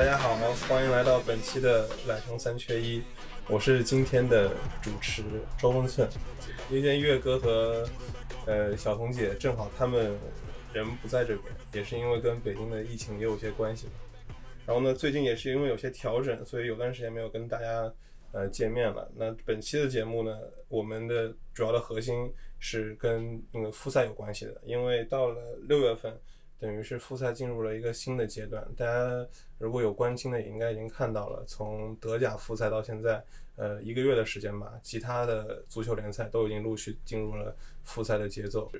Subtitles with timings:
[0.00, 0.34] 大家好，
[0.66, 3.02] 欢迎来到本期的懒熊三缺一，
[3.50, 4.50] 我是今天的
[4.80, 5.22] 主持
[5.58, 6.08] 周文寸。
[6.70, 7.86] 今天月哥和
[8.46, 10.18] 呃小彤姐正好他们
[10.72, 13.92] 人不在这边，也是因为跟北京的疫情也有些关系嘛。
[14.64, 17.92] 然后呢，最近也是因为有些调整，所以有段时间没有跟大家
[18.32, 19.06] 呃见面了。
[19.14, 20.34] 那本期的节目呢，
[20.68, 26.18] 我们的主要的核心是跟那个复赛有关系的，因为到了六月份。
[26.60, 33.24] 等于是复赛进入了一个新的阶段，大家如果有关心的，也应该已经看到了，从德甲复赛到现在，
[33.56, 38.70] 呃，一个月的时间吧，其他的足球联赛都已经陆续进入了复赛的节奏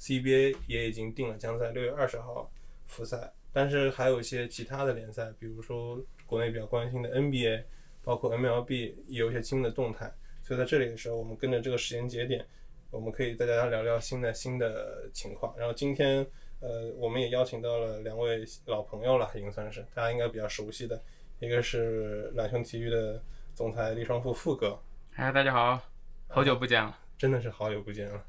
[0.00, 2.50] ，CBA 也已经定了将在六月二十号
[2.86, 7.62] 复赛，但是还有一些其他的联赛，比如说国内比较关心的 NBA，
[8.02, 10.12] 包括 MLB 也有一些新的动态，
[10.42, 12.44] 所以在这里的时候，我们跟着这个时间节点，
[12.90, 16.26] 我们可以带大家聊聊新的新的情况，然后今天。
[16.60, 21.00] 呃，我们也邀请到了两位老朋友了，已经算是大家应该比较熟悉的，
[21.38, 23.22] 一个是揽熊体育的
[23.54, 24.76] 总裁李双富富哥，
[25.14, 25.80] 哎，大家好，
[26.26, 28.24] 好久不见了，真的是好久不见了。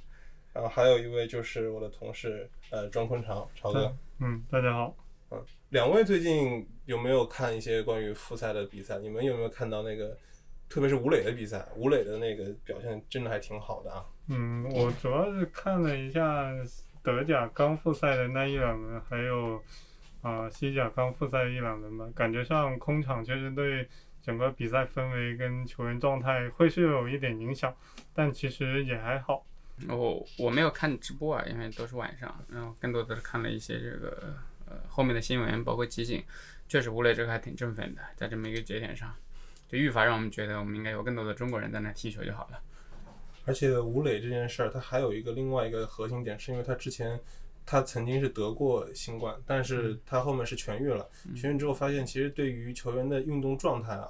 [0.54, 4.96] 然后还有一位就是我的同事，呃，庄坤潮，潮哥，嗯，大家好，
[5.32, 9.00] 嗯，两位最近有没有看一些关于复赛的比赛？
[9.00, 10.16] 你们有没有看到那个，
[10.70, 11.68] 特别是吴磊的比赛？
[11.76, 14.06] 吴磊的那个表现真的还挺好的啊。
[14.28, 16.52] 嗯，我主要是看了一下。
[17.04, 19.64] 德甲刚复赛的那一两轮，还有
[20.22, 23.88] 啊西甲刚复赛一两轮吧，感觉上空场确实对
[24.22, 27.74] 整个比赛氛围跟球员状态会是有一点影响，
[28.14, 29.46] 但其实也还好。
[29.88, 34.36] 我我没有看直播啊，因为都是晚上，然后更多的是看了一些这个
[34.66, 36.24] 呃后面的新闻，包括集锦。
[36.68, 39.16] 确实吴磊这个还挺振奋的，在这么一个节点上，
[39.68, 42.62] 就愈发让我们觉得我们应该有更多的中国人在那踢球就好了。
[43.50, 47.20] 而且吴磊这件事儿，他还有一个另外一个核心点，是因为他之前
[47.66, 51.10] 他曾经是得过新冠，但是他后面是痊愈了。
[51.36, 54.08] 痊愈之后发现，其实对于球员的运动状态啊，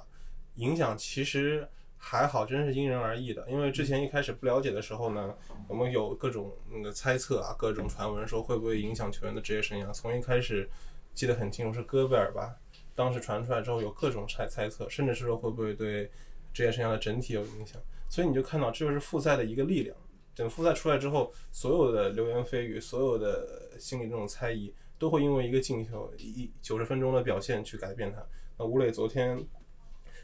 [0.56, 3.48] 影响其实还好，真是因人而异的。
[3.48, 5.34] 因为之前一开始不了解的时候呢，
[5.66, 9.90] 我们有各种那个猜测啊，各种传闻说会不会影响球员的职业生涯。
[9.90, 10.68] 从一开始
[11.14, 12.54] 记得很清楚是戈贝尔吧，
[12.94, 16.10] 当时传出来之后有各种猜猜测，甚至是说会不会对
[16.52, 17.80] 职业生涯的整体有影响。
[18.10, 19.96] 所以你就看到，这就是复赛的一个力量。
[20.34, 28.20] 等复赛出来之后，所有的流言蜚语，所有的心里这种猜疑，都会因为一个进球，一九十分钟的表现去改变它。
[28.58, 29.40] 那吴磊昨天，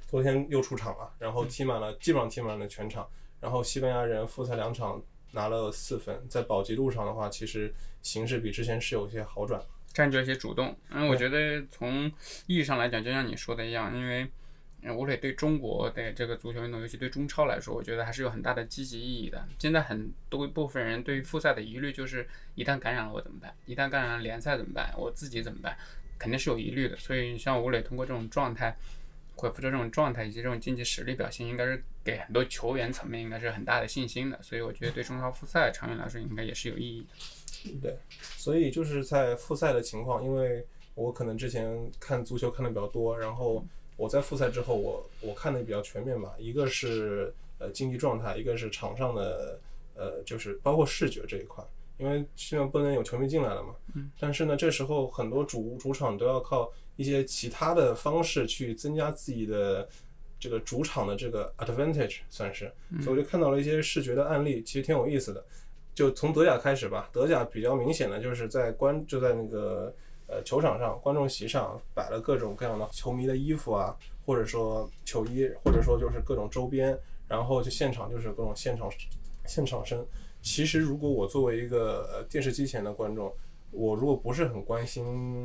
[0.08, 3.08] 昨天又出场了，然后踢满了，基本上踢满了全场。
[3.40, 7.72] 然后西班牙人复赛两场拿了四分，在保级路上的话，其实
[8.02, 10.76] 形势比之前是有些好转，占据一些主动。
[10.90, 12.10] 嗯，我觉得从
[12.46, 14.28] 意义上来讲，就像你说的一样，因为。
[14.94, 19.44] 吴磊对中国的这个足球运动，尤其对中超来说，我觉得还是有很大的积极意义的。
[19.58, 23.52] 现在很多一部分人对于复赛的疑虑就是，一旦感染了我怎么办？
[23.64, 24.94] 一旦感染了联赛怎么办？
[24.96, 25.76] 我自己怎么办？
[26.18, 26.96] 肯定是有疑虑的。
[26.98, 28.76] 所以像吴磊通过这种状态，
[29.34, 34.40] 恢复这种状态以及这种竞技实力表现，应该是给很多球员层面应该是很大的信心的。
[34.40, 37.80] 所以我觉得对中超复赛长远来说应该也是有意义的。
[37.82, 37.98] 对，
[38.36, 43.66] 所以就是在复赛的情况，因为我可能之前看足球看的比较多，然后。
[43.96, 49.58] 我在复赛之后，我我看的比较全面吧，一个是呃竞技状态，一个是场上的
[49.94, 51.64] 呃就是包括视觉这一块，
[51.96, 53.74] 因为现在不能有球迷进来了嘛。
[53.94, 54.10] 嗯。
[54.20, 59.88] 但是呢，这时候很多主主场都要靠一些其他的方式去增加自己的
[60.38, 62.70] 这个主场的这个 advantage，算是。
[63.00, 65.42] 所以我就看到了一些视觉的案例，其实挺有意思的。
[65.94, 69.94] 就从德甲开始吧，德甲比较明显的就是在关就在那个。
[70.28, 78.90] 呃，球场上观众席上摆了各种各样的球迷的衣服啊，或者说球衣，或者说就是各种周边，然后就现场就是各种现场
[79.46, 80.04] 现场声。
[80.42, 83.32] 其实，如果我作为一个呃电视机前的观众，
[83.70, 85.44] 我如果不是很关心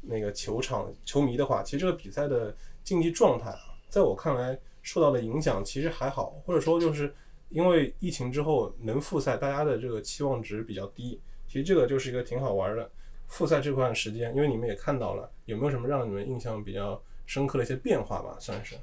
[0.00, 7.14] 那个球场球迷的话，其实这个比赛的竞技状态啊，在我看来受到的影响其实还好，或者说就是
[7.50, 11.20] 因为疫情之后能复赛，大家的这个期望值比较低。
[11.46, 12.90] 其实这个就是一个挺好玩的。
[13.32, 18.36] 复赛这段时间，因为你们也看到了，有没有什么让你们印象比较深刻的一些变化吧？
[18.38, 18.76] 算是，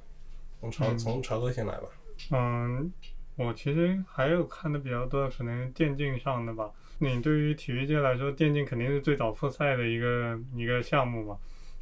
[0.60, 1.88] 从朝从朝哥先来吧。
[2.32, 2.92] 嗯，
[3.36, 6.72] 我其实还有看的比较多的，可能电竞上的吧。
[6.98, 11.38] 你对于体育界来说，电竞肯定是最早复赛的一个一个项目嘛。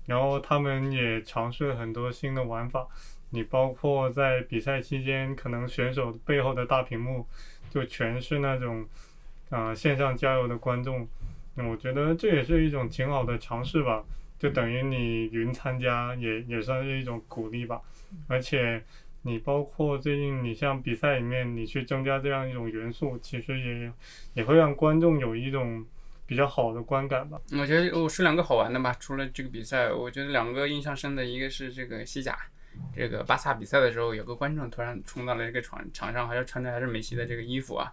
[0.06, 2.86] 然后他们也尝试了很多新的玩法，
[3.30, 7.25] 你包括在比赛期间，可能选手背后的大屏幕
[7.69, 8.86] 就全是那种
[9.50, 11.08] 啊、线上加油的观众。
[11.57, 14.04] 那我觉得这也是一种挺好的尝试吧，
[14.38, 17.81] 就等于你云参加也也算是一种鼓励吧。
[18.27, 18.81] 而且
[19.24, 23.92] 你包括最近你像比赛里面你去增加这样一种元素，其实也
[24.36, 25.83] 也会让观众有一种
[26.27, 27.42] 比较好的观感吧。
[27.51, 32.38] 我觉得我说两个好玩的吧，除了这个比赛，我觉得两个印象深的，一个是这个西甲，
[32.95, 37.92] 这个巴萨比赛的时候，有个观众突然冲到了这个场场上，好像穿着还是梅西的这个衣服啊。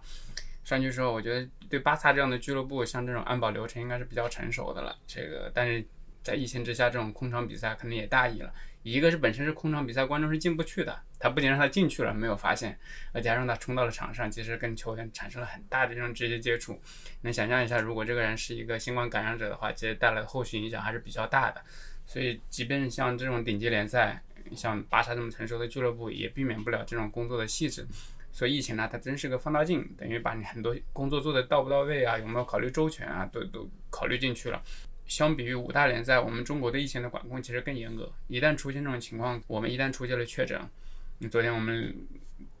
[0.65, 4.97] 上去之后，我觉得对巴萨这样的俱乐部，像这种安保流程应该是比较成熟的了。
[5.07, 5.85] 这个，但是
[6.21, 8.51] 在疫情之下，这种空场比赛肯定也大意了。
[8.81, 12.77] 一个是本身是空场比赛，观众是进不去的，他不仅让他进去了没有发现，
[13.13, 16.79] 而且还让他冲到了场上，其实跟球员产生了很大的这种直接接触。
[17.21, 21.61] 能想象一下，如果这个人是一个新冠感染者的话，其实带来的后续影响还是比较大的。
[22.05, 24.21] 所以，即便像这种顶级联赛，
[24.55, 27.87] 像巴萨这么成熟的俱乐部，也避免不了这种工作的细致。
[28.35, 34.61] 所以疫情呢，它真是个放大镜，等于把你很多工作做得到不到位啊，有没有考虑周全啊，都都考虑进去了。
[35.05, 38.11] 相比于五大联赛，我们中国对疫情的管控其实更严格。
[38.27, 40.59] 一旦出现这种情况，我们一旦出现了确诊，
[41.31, 41.95] 昨天我们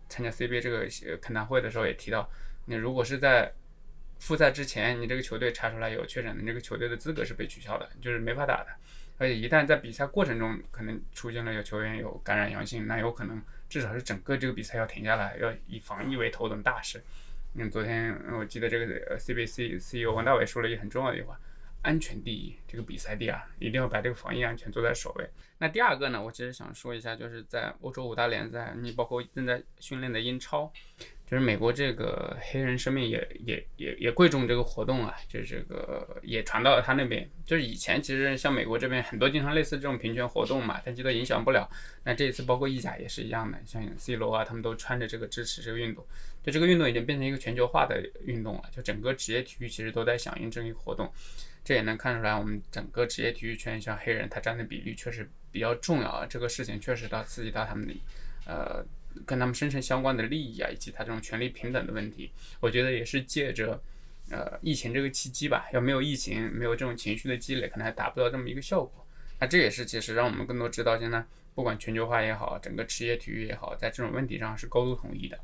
[0.07, 0.87] 参加 CBA 这个
[1.17, 2.29] 恳谈会的时候也提到，
[2.67, 3.51] 你如果是在
[4.19, 8.67] 复赛之前，你这个球队查出来有确诊，你这个球队的资格是被取消的，就是没法打的。
[9.17, 17.03] 而且一旦在比赛过程中可能出现了有球员有感染阳性，那有可能至少是整个这个比赛要停下来，要以防疫为头等大事。
[17.55, 21.39] 嗯，昨天我记得这个 CBC CEO 王大伟说了一句很重要的一句话：
[21.81, 25.29] 安全第一，这个比赛第二，一定要把这个防疫安全做在首位。
[25.57, 30.71] 那第二个呢，我其实想说一下，就是在欧洲五大联赛，你包括正在训练的英超。
[31.25, 37.27] 就是美国这个黑人生命也也也也贵重这个活动啊，就是这个也传到了他那边。
[37.43, 41.67] 就是以前其实像美国这边很多经常类似这种平权活动嘛，但觉得影响不了。
[42.03, 46.05] 那这一次包括意甲也是一样的，像 C 罗啊，他们都穿着这个支持这个运动。
[46.43, 51.11] 就这个运动已经变成一个全球化的运动了，就整个职业体育其实都在响应这一活动。
[51.63, 56.27] 这也能看出来，我们整个职业体育圈像黑人他占的比例确实比较重要啊。
[56.29, 57.93] 这个事情确实到刺激到他们的
[58.45, 58.85] 呃。
[59.25, 63.81] 跟他们生成相关的利益啊，以及他这种权利平等的问题，我觉得也是借着，
[64.29, 65.67] 呃，疫情这个契机吧。
[65.73, 69.05] 要没有疫情，没有这种情绪的积累，可能还达不到这么一个效果。
[69.39, 71.23] 那这也是其实让我们更多知道，现在
[71.53, 75.37] 不管全球化也好，整个职业体育也好，在这种问题上是高度统一的。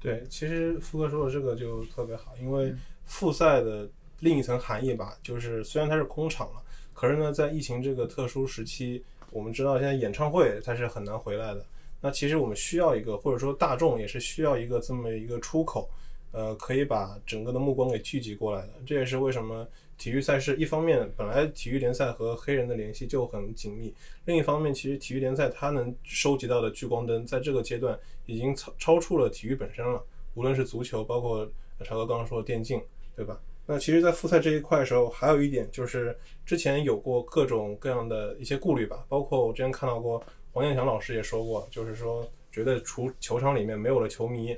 [0.00, 2.74] 对，其实福哥说的这个就特别好，因为
[3.04, 3.88] 复赛的
[4.20, 6.62] 另一层含义吧，就是虽然它是空场了，
[6.92, 11.64] 可是呢，在疫情这个特殊时期，我们知道现在演唱会它是很难回来的。
[12.06, 15.90] 那其实我们需要一个，或者说大众也是需要一个这么一个出口，
[16.30, 18.74] 呃，可以把整个的目光给聚集过来的。
[18.86, 19.66] 这也是为什么
[19.98, 23.92] 体育赛事一方面本来体育联赛和黑人的联系就很紧密，
[24.24, 30.00] 另一方面其实体育联赛它能收集到的聚光灯，在这个阶段已经超超出了体育本身了。
[30.34, 31.44] 无论是足球，包括
[31.82, 32.80] 超哥刚刚说的电竞，
[33.16, 33.36] 对吧？
[33.66, 40.22] 那其实，在复赛这一块的时候，还有一点就是之前有过各种各样的一些顾虑吧，包括我之前看到过。
[40.56, 44.56] 黄健翔老师也说过，就是说觉得除球场里面没有了球迷，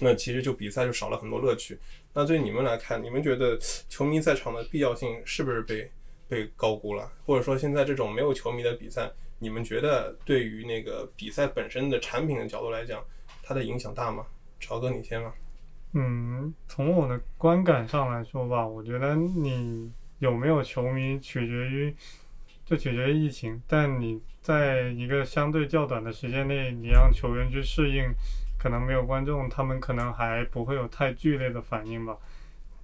[0.00, 1.78] 那其实就比赛就少了很多乐趣。
[2.14, 5.90] 那对你们来看，你们觉得球迷在场的必要性是不是被
[6.26, 7.12] 被高估了？
[7.26, 13.04] 或者说现在这种没有球迷的比赛，你们觉得对于那个比赛本身的产品的角度来讲，
[13.42, 14.24] 它的影响大吗？
[14.58, 15.34] 朝哥，你先吧。
[15.92, 21.94] 嗯，从我的观感上来说吧，我觉得你有没有球迷取决于。
[22.64, 28.04] 就取决于疫情，但你在一个相对较短的时间内，你让球员去适应，
[28.58, 32.14] 可能没有观众，他们可能还不会有太剧烈的反应吧。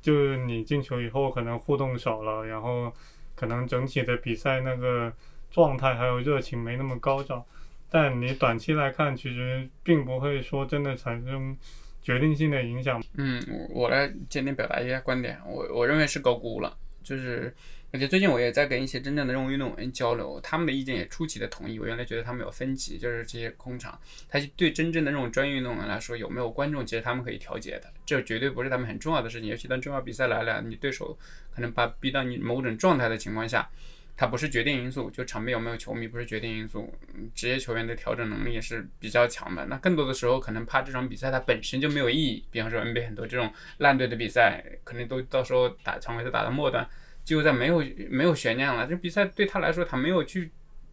[0.01, 2.91] 就是你进球以后，可能互动少了，然后
[3.35, 5.13] 可能整体的比赛那个
[5.51, 7.45] 状态还有热情没那么高涨。
[7.91, 11.55] 但你短期来看，其实并不会说真的产生
[12.01, 13.05] 决定性的影响。
[13.19, 13.39] 嗯，
[13.69, 17.55] 我来简单表达一下观点，我我认为是高估了，就是。
[17.93, 21.79] 而且最近我也在跟一些真正的这种运动员交流，他们的意见也出奇的统一。
[21.79, 29.49] 我原来觉得他们有分歧，就是这些空场，他对真正的这种专业运动员来说，有没有观众，其实他们可以调节的，这绝对不是他们很重要的事情。
[29.49, 31.19] 尤其当重要比赛来了，你对手
[31.53, 33.69] 可能把逼到你某种状态的情况下，
[34.17, 36.95] 它不是决定因素，就场边有没有球迷不是决定因素。
[37.35, 39.67] 职业球员的调整能力也是比较强的。
[39.67, 46.89] 那更多的时候可能怕这场比赛它本身就没有意义，比方说 NBA 很多这种烂队的比赛，可能都到时候打常规赛打到末端。
[47.31, 50.51] 就在没有没有悬念了，这比赛对他来说，他没有去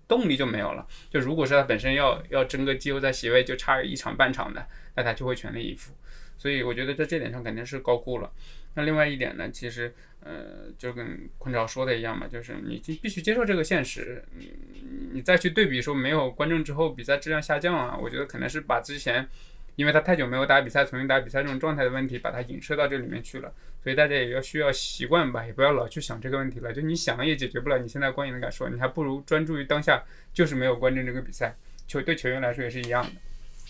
[0.07, 0.85] 动力就没有了。
[1.09, 4.63] 就如果是他本身要要争个季后赛席位，就差一场半场的，
[4.95, 5.95] 那他就会全力以赴。
[6.37, 8.31] 所以我觉得在这点上肯定是高估了。
[8.75, 14.53] 那另外一点呢，其实呃，就跟坤潮说的一样嘛，就是你必须接受这个现实，你
[15.13, 19.27] 你再去对比说没有观众之后比赛质量下降啊，我觉得可能是把之前。
[19.77, 23.53] 因为他太久没有打比赛，重新打比赛这种状态的问题，把它影射到这里面去了，
[23.87, 26.73] 所以大家也要需要习惯吧，也不要老去想这个问题了。
[26.73, 30.03] 就你想也解决不了你现在观影的感受，你还不如专注于当下，
[30.33, 31.55] 就是没有观众这个比赛，
[31.87, 33.11] 球对球员来说也是一样的。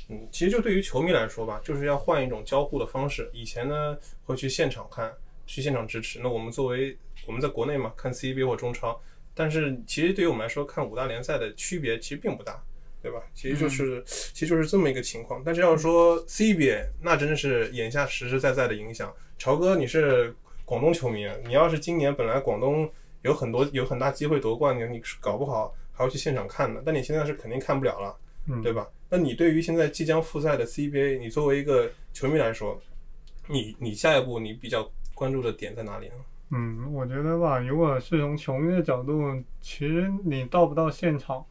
[0.10, 3.30] 嗯，其实就对于球迷来说吧，就是要换一种交互的方式。
[3.32, 3.96] 以前呢
[4.26, 5.14] 会去现场看，
[5.46, 6.20] 去现场支持。
[6.24, 6.98] 那我们作为
[7.28, 9.00] 我们在国内嘛，看 CBA 或中超，
[9.36, 12.60] 但是其实对于我们来说，看五大联赛的区别其实并不大。
[13.00, 13.22] 对吧？
[13.36, 15.44] 其实就是，其实就是这么一个情况。
[15.46, 19.16] 但是要说 CBA，那真的是眼下实实在在的影响。
[19.38, 22.90] 潮哥，你是广东球迷，你要是今年本来广东
[23.22, 26.82] 有很多有很大机会夺冠，你你搞不好还要去现场看的。
[26.86, 28.18] 但你现在是肯定看不了了，
[28.64, 28.88] 对吧？
[29.10, 32.80] 那你对于现在即将复赛的 CBA，你作为一个球迷来说，
[33.48, 36.16] 你你下一步你比较关注的点在哪里呢？
[36.52, 39.22] 嗯，我觉得吧，如果是从球迷的角度，
[39.62, 41.46] 其实你到不到现场。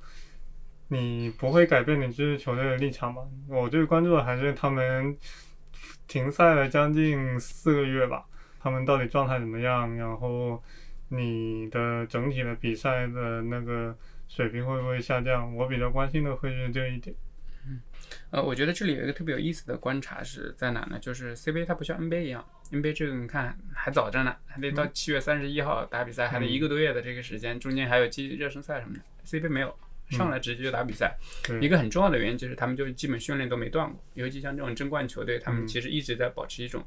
[0.89, 3.21] 你不会改变你支持球队的立场吧？
[3.49, 5.17] 我最关注的还是他们
[6.07, 8.27] 停赛了将近四个月吧，
[8.61, 9.97] 他们到底状态怎么样？
[9.97, 10.63] 然后
[11.09, 13.97] 你的整体的比赛的那个
[14.29, 15.55] 水平会不会下降？
[15.55, 17.15] 我比较关心的会是这一点。
[17.69, 17.81] 嗯，
[18.31, 20.99] 呃，我觉得这里有一个特别有意思的观察是在哪呢？
[21.01, 29.77] 就是 CBA 它不像 NBA 一样，NBA 这个你看还早着呢，还得到七月三十一号打比赛，还得一个多月的这个时间，中间还有季热身赛什么的，CBA 没有。
[30.11, 31.17] 上来直接就打比赛，
[31.61, 36.85] 一个很重要的原因就是他们就基本训练都没断过，尤其像这种争冠球队，他们其实一直在保持一种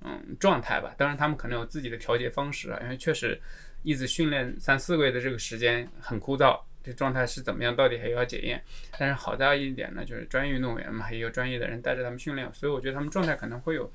[0.00, 0.94] 嗯状态吧。
[0.96, 3.38] 当然他们可能有自己的调节方式啊，因为确实
[3.82, 8.62] 一直训练三四个月的这个时间很枯燥，这状态是怎么样，到底还要检验。
[8.98, 13.92] 但是好在一点呢，就是专业运动员嘛，也有专业的人带着他们训练，所以我觉得他们状态可能会有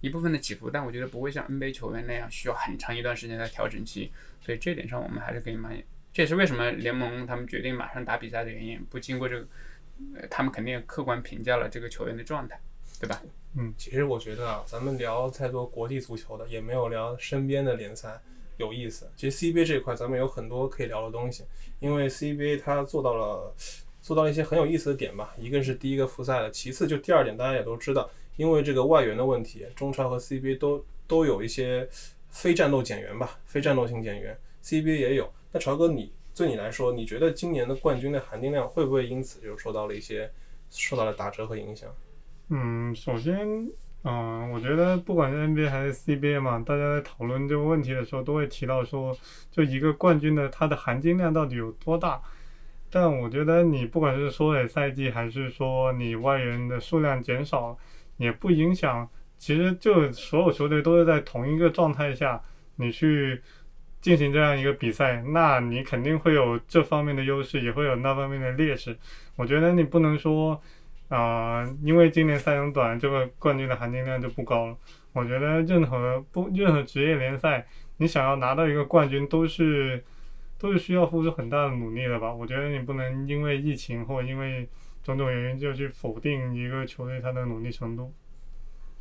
[0.00, 4.10] 一部分的起伏，但我觉得不会像 NBA 球员那样需要很长一段时间的调整期。
[4.40, 5.76] 所以这点上我们还是可以蛮。
[6.16, 9.46] 这也是为什么联盟他们决定马上打比赛的原因，不经过这个，
[10.14, 12.58] 呃，他们肯定客观评价了这个球员的状态，
[12.98, 13.20] 对吧？
[13.54, 18.18] 嗯，其实我觉得啊，咱们聊太多国际足球的，也没有聊身边的联赛
[18.56, 19.10] 有意思。
[19.14, 21.44] 其实 CBA 这一块咱们有很多可以聊的东西，
[21.80, 23.54] 因为 CBA 它做到了
[24.00, 25.34] 做到了一些很有意思的点吧。
[25.36, 31.86] 一个是第一个复赛了，其次就第二点，大家也都知道，因为这个外援的问题，中超和 CBA 都都有一些
[32.30, 35.30] 非战斗减员吧，非战斗性减员，CBA 也有。
[35.56, 40.30] 那潮哥，你对你来说，你觉得今年的冠军的含金量会不会因此就受到了一些
[40.68, 41.88] 受到了打折和影响？
[42.50, 43.66] 嗯，首先，
[44.04, 49.16] 嗯，我觉得不管是 NBA 还是 CBA 嘛，大家在讨论这个问题的时候，都会提到说，
[49.50, 52.20] 就一个冠军的它的含金量到底有多大？
[52.90, 57.78] 但我觉得你不管是缩水赛季，还是说你外援的数量减少，
[58.18, 59.08] 也不影响。
[59.38, 62.42] 其实就所有球队都是在同一个状态下，
[62.74, 63.40] 你去。
[64.06, 68.96] 进行这样一个比赛，那你肯定会有这方面的优势，也会有那方面的劣势。
[69.34, 70.62] 我觉得你不能说，
[71.08, 74.76] 啊，因为今年赛程短，这个冠军的含金量就不高了。
[75.12, 80.04] 我觉得任何不任何职业联赛，你想要拿到一个冠军，都是
[80.56, 82.32] 都是需要付出很大的努力的吧。
[82.32, 84.68] 我觉得你不能因为疫情或因为
[85.02, 88.14] 种种原因就去否定一个球队他的努力程度。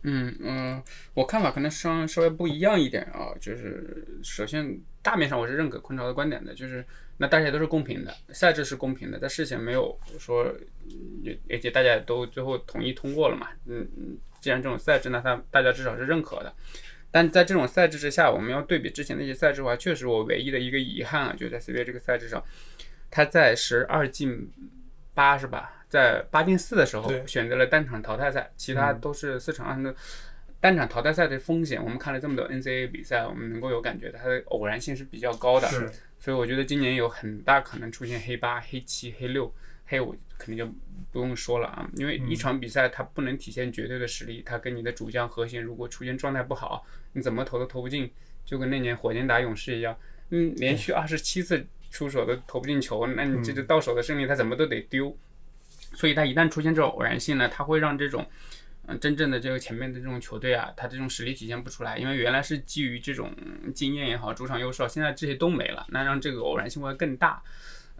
[0.07, 0.83] 嗯嗯，
[1.15, 6.85] 我看法可能稍稍微不一样一点啊，就是首先大面上我是认可昆潮的观点的，就是
[7.17, 10.45] 那大家都是公平的，赛制是公平的，但事情没有说，
[11.23, 16.53] 也而且大家都最后统一通过了嘛，嗯嗯，既然这种赛制呢，它大家至少是认可的，
[17.09, 22.43] 但在这种赛制之下，我们要对比之前那些赛制的话，确实我唯一的一个遗憾啊，就在 CBA 这个赛制上，
[23.09, 24.51] 它在十二进
[25.15, 25.74] 八是吧？
[25.87, 29.81] 在八进四的时候选择了单场淘汰赛，其他都是四场。
[29.81, 29.93] 那
[30.59, 35.69] 单场淘汰赛的风险，我们看了这么多 NCAA 比赛，我们能够有感觉的，它的偶然性是比较高的。
[36.17, 39.53] 所以我觉得今年有很大可能出现黑八、黑七、黑六、
[39.85, 40.73] 黑五，肯定就
[41.11, 41.87] 不用说了啊。
[41.95, 48.09] 因为一场比赛它不能体现绝对的实力，它跟你的主将核心如果出现状态不好，你怎么投都投不进，
[48.43, 49.95] 就跟那年火箭打勇士一样，
[50.31, 55.15] 嗯，连续二十七次出手都投不进球，那你这个到手的胜利他怎么都得丢。
[55.95, 58.23] 所以它一旦出现这种偶然性呢，它会让这种，
[58.85, 63.33] 嗯，真正的这个前面的这种球队啊，它这种实力体现不出来，因为原来是基于这种
[63.73, 67.41] 经验也好，主场优势，现在这些都没了，那让这个偶然性会更大。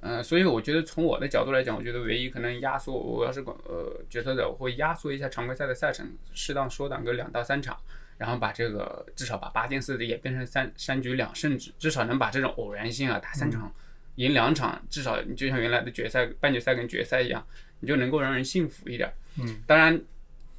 [0.02, 7.76] 嗯，所以我觉得从我的角度来讲，我觉得唯一可能压缩，我要是管呃决策者，我会压缩一下常规赛的赛程，适当缩短个两到三场，
[8.20, 13.74] 然后把这个至少把八进四的也变成三三局两胜制，至少能把这种偶然性啊打三场
[14.16, 17.44] 赢两场，至少你就像原来的决赛、半决赛跟决赛一样。
[17.80, 19.12] 你就能够让人信服一点。
[19.40, 20.02] 嗯，当然，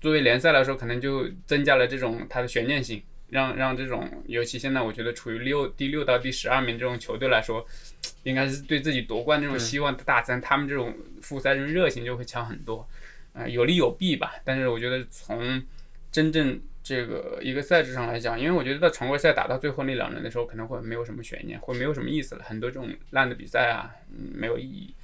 [0.00, 3.02] 作为联赛来说，可能就增加了这种它的悬念性。
[3.28, 7.66] 让让这种，尤其现在我觉得处于六第六到第十二名这种球队来说，
[8.22, 12.88] 应该是对自己夺冠这种希望大增，他们这种复赛这种热情就会强很多，
[13.32, 14.34] 啊、有利有弊吧。
[14.44, 15.60] 但是我觉得从
[16.12, 24.94] 真正这个一个赛制上来讲，因为我觉得在常规赛打到最后那两轮的时候，可能会没有什么悬念，会没有什么意思了，很多这种烂的比赛啊，嗯，没有意义。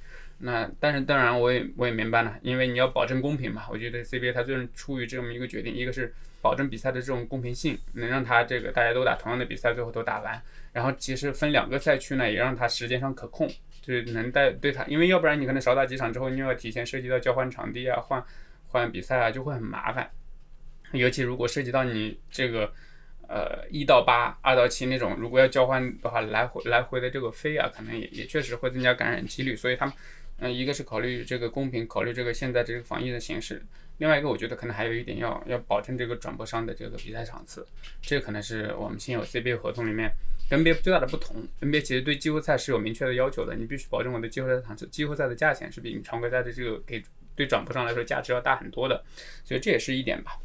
[0.45, 3.65] 那但是当然我也我也明白了，因为你要保证公平嘛。
[3.71, 10.41] 我觉得 CBA 它就是出于这么一个决定，一个是保证比赛的这种公平性，能让它这个大家都打同样的比赛，最后都打完。
[10.73, 13.47] 然后其实分两个赛区呢，也让它时间上可控，
[13.81, 18.21] 就是能带对它，因为要不然你可能少打几场之后，你又要提前涉及到交换场地啊、换
[18.67, 20.11] 换比赛啊，就会很麻烦。
[20.91, 22.69] 尤其如果涉及到你这个
[23.29, 29.55] 呃一到八、二到七那种，如果要交换的话，来回来回的这个飞啊，可能也也确实会增加感染几率。
[29.55, 29.95] 所以他们
[30.43, 33.63] 嗯、一个是考虑这个公平，考虑这个现在这个防疫的形势。
[33.99, 37.65] 另外一个，我觉得可能还有一点要要保证这个转播商的这个比赛场次，
[38.01, 40.11] 这可能是我们现有 CBA 合同里面
[40.49, 41.47] NBA 最大的不同。
[41.61, 47.01] NBA 其实对季后赛是有明确的要求的，你必须保证我的季后赛场次，季后赛的价钱是比你常规赛的这个给
[47.35, 49.01] 对转播商来说价值要大很多的，
[49.45, 50.37] 所以这也是一点吧。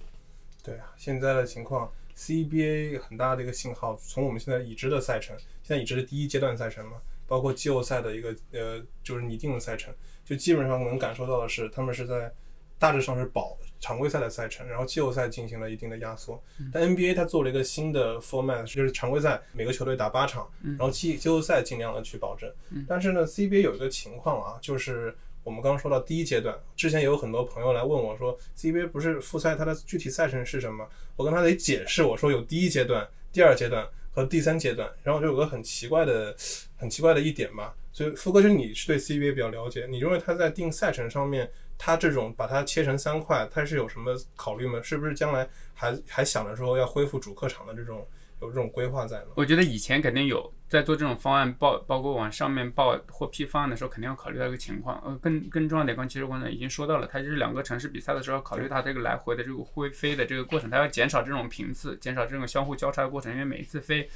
[0.62, 6.98] 对啊，现在的情况，CBA 很大的一个信号，从我们现在已知的赛程，现在已知的第一阶段赛程嘛，
[7.28, 9.94] 包括季后赛的一个呃，就是拟定的赛程，
[10.24, 12.32] 就基本上能感受到的是，他们是在
[12.78, 16.42] 大致上是保常规赛的赛程，然后季后赛进行了一定的压缩。
[16.72, 22.52] 但 NBA 它做了一个新的 format，就是常规赛每个球队打八场，然后季季后赛尽量的去保证。
[22.88, 30.88] 但是呢，CBA 有一个情况啊，就是我们刚刚说到第一阶段，之前也有很多朋友来问我说，CBA 不是复赛它的具体赛程是什么？
[31.16, 36.32] 我跟他得解释，我说有第一阶段、第二阶段和第三阶段，然后就有个很奇怪的、
[36.78, 37.74] 很奇怪的一点吧。
[37.92, 44.80] 所以富哥，就你是对 CBA 比较了解，你认为他在定赛程上面，他这种把它切成三块，他是有什么考虑吗？
[44.82, 48.06] 是不是将来还还想着说要恢复主客场的这种
[48.40, 49.26] 有这种规划在呢？
[49.34, 55.02] 我觉得以前肯定有在做这种方案报，包括往上面报或批方案的时候，肯定要考虑到一个情况。
[55.04, 64.08] 呃，更更重要的点，刚其实刚才已经说到了，它就是两个城市比赛的时候，考虑它这个来回的这个会飞的这个过程，它要减少这种频次，减少这种相互交叉的过程，因为每一次飞。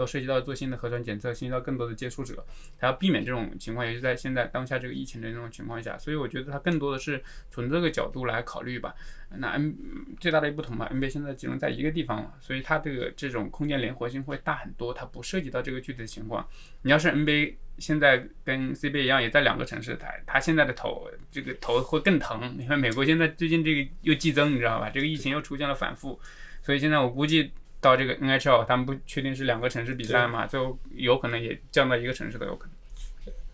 [0.00, 2.42] 都涉及到做新的核酸检测，涉及到更多的接触者，
[2.78, 8.94] 还要避免这种情况，也是在现在当下这个疫情的这种情况下，所以我觉得它更多的是从这个角度来考虑吧。
[9.36, 9.76] 那 N
[10.18, 16.48] 最大的一不同吧，NBA 现在集中在一个地方了，所以它这个这种空间灵活性会大很多，它不涉及到这个具体的情况。
[16.80, 22.56] 你要是 NBA 现在跟 CBA 一样，也在两个城市，它它现在的头这个头会更疼。
[22.58, 24.88] 你看美国现在最近这个又激增，你知道吧？
[24.88, 26.18] 这个疫情又出现了反复，
[26.62, 27.52] 所以现在我估计。
[27.80, 32.74] 到这个 NHL，他们不确定是两个城市比赛嘛，最后有可能也降到一个城市都有可能。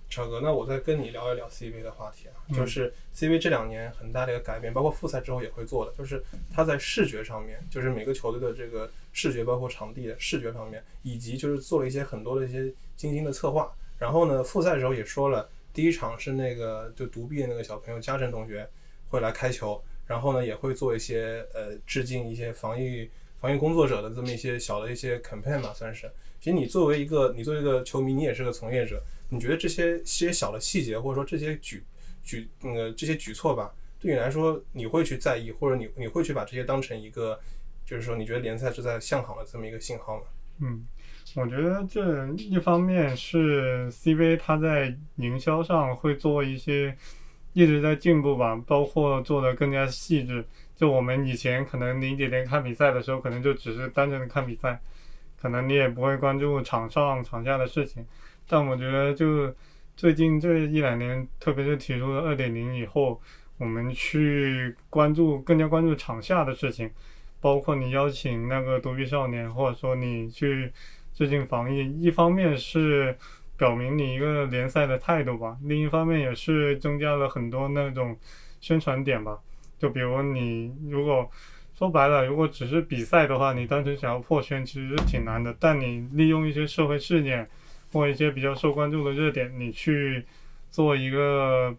[0.09, 6.23] 超哥，那我再跟你聊一聊 CBA 的话题啊，嗯就是 CBA 这两年很大的一个改变，包括复赛之后也会做的，就是
[6.55, 13.73] 它在视觉上面，就是每个球队的这个视觉，包括场地的视觉方面，以及就是做了一些很多的一些精心的策划。
[13.99, 18.67] 然后呢，复赛的时候也说了，第一场是那个就独臂的那个小朋友嘉诚同学
[19.09, 23.11] 会来开球，然后呢也会做一些呃致敬一些防疫
[23.47, 26.11] 防疫工作者的这么一些小的一些 campaign 吧，算是。
[26.41, 31.81] 其实你作为一个你作为一个球迷，你也是个从业者，你觉得这些些小的细节，或者说这些举
[32.25, 37.39] 举呃这些举措吧，对你来说你会去在意，或者你你会去把这些当成一个，
[37.85, 40.25] 就是说你觉得联赛是在向好的这么一个信号吗？
[40.61, 40.85] 嗯，
[41.37, 46.97] 我觉得这一方面是 CBA 它在营销上会做一些
[47.53, 50.45] 一直在进步吧，包括做的更加细致。
[50.77, 54.79] 就我们以前可能零几年看比赛的时候，可能就只是单纯的看比赛，
[55.41, 58.07] 可能你也不会关注场上场下的事情。
[58.47, 59.53] 但我觉得就
[59.97, 63.19] 最近这一两年，特别是提出了二点零以后，
[63.57, 66.91] 我们去关注更加关注场下的事情，
[67.41, 70.71] 包括你邀请那个独臂少年，或者说你去
[71.15, 73.17] 致敬防疫，一方面是
[73.57, 78.15] 表明你一个联赛的态度吧，另一方面也是增加了很多那种
[78.61, 79.39] 宣传点吧。
[79.79, 81.31] 就比如你如果
[81.77, 85.55] 说白了，如果只是比赛的话，你单纯想要破圈其实是挺难的。
[85.61, 87.49] 但你利用一些社会事件
[87.93, 90.25] 或一些比较受关注的热点，你去
[90.71, 91.77] 做一个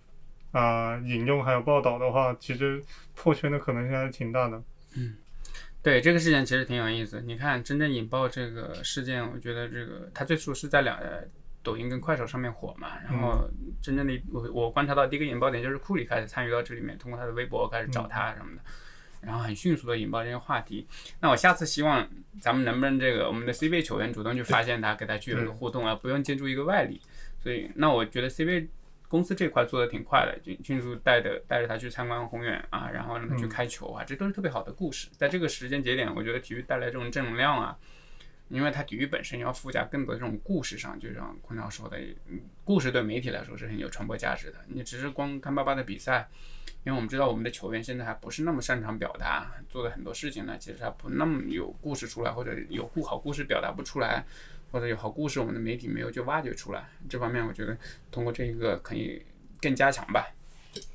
[0.51, 2.81] 啊、引用还有报道的话，其实
[3.15, 4.61] 破圈的可能性还是挺大的。
[4.95, 5.15] 嗯
[5.83, 7.21] 对这个事件其实挺有意思。
[7.21, 10.99] 你看，真正引爆这个事件，我觉得这个它最初是在两
[11.67, 13.45] 抖音跟快手上面火嘛，然后
[13.81, 18.61] 真正的我我观察到第一个引爆点就是库里开始参与到这里面，通过他的微博开始找他什么的，
[19.19, 20.87] 然后很迅速的引爆这些话题。
[21.19, 22.07] 那我下次希望
[22.39, 27.01] 咱们能不能这个我们的 CBA 球员主动去发现他，给他去有一个互动啊，不用借助一个外力。
[27.37, 28.67] 所以那我觉得 CBA
[29.09, 35.09] 公司这块做的挺快的，就迅速带着带着他去参观宏远啊，然后让他去开球啊，这都是特别好的故事。
[35.17, 37.77] 在这个时间节点，我觉得体育带来这种正能量啊，
[38.49, 44.57] 因为它体育本身要附加更多这种故事上，就像坤超说的，嗯故事对媒体来说是很有传播价值的。
[44.67, 46.29] 你只是光看巴巴的比赛，
[46.83, 54.25] 因为我们知道我们的球员现在还不是那么擅长表达，做的很多事情呢，其实还不那么有故事出来，或者有不好故事表达不出来。
[54.69, 57.75] 或者有好故事，我们的媒体没有去挖掘出来，这方面我觉得
[58.11, 59.25] 通过这一个可以
[59.61, 60.27] 更加强吧。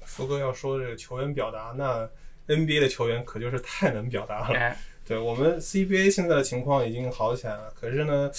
[0.05, 2.07] 福哥要说这个球员表达，那
[2.55, 4.55] NBA 的球员可就是太能表达了。
[4.55, 4.77] 哎，
[5.13, 8.31] 对我们 CBA 现在的情况已经好起来了，可是呢，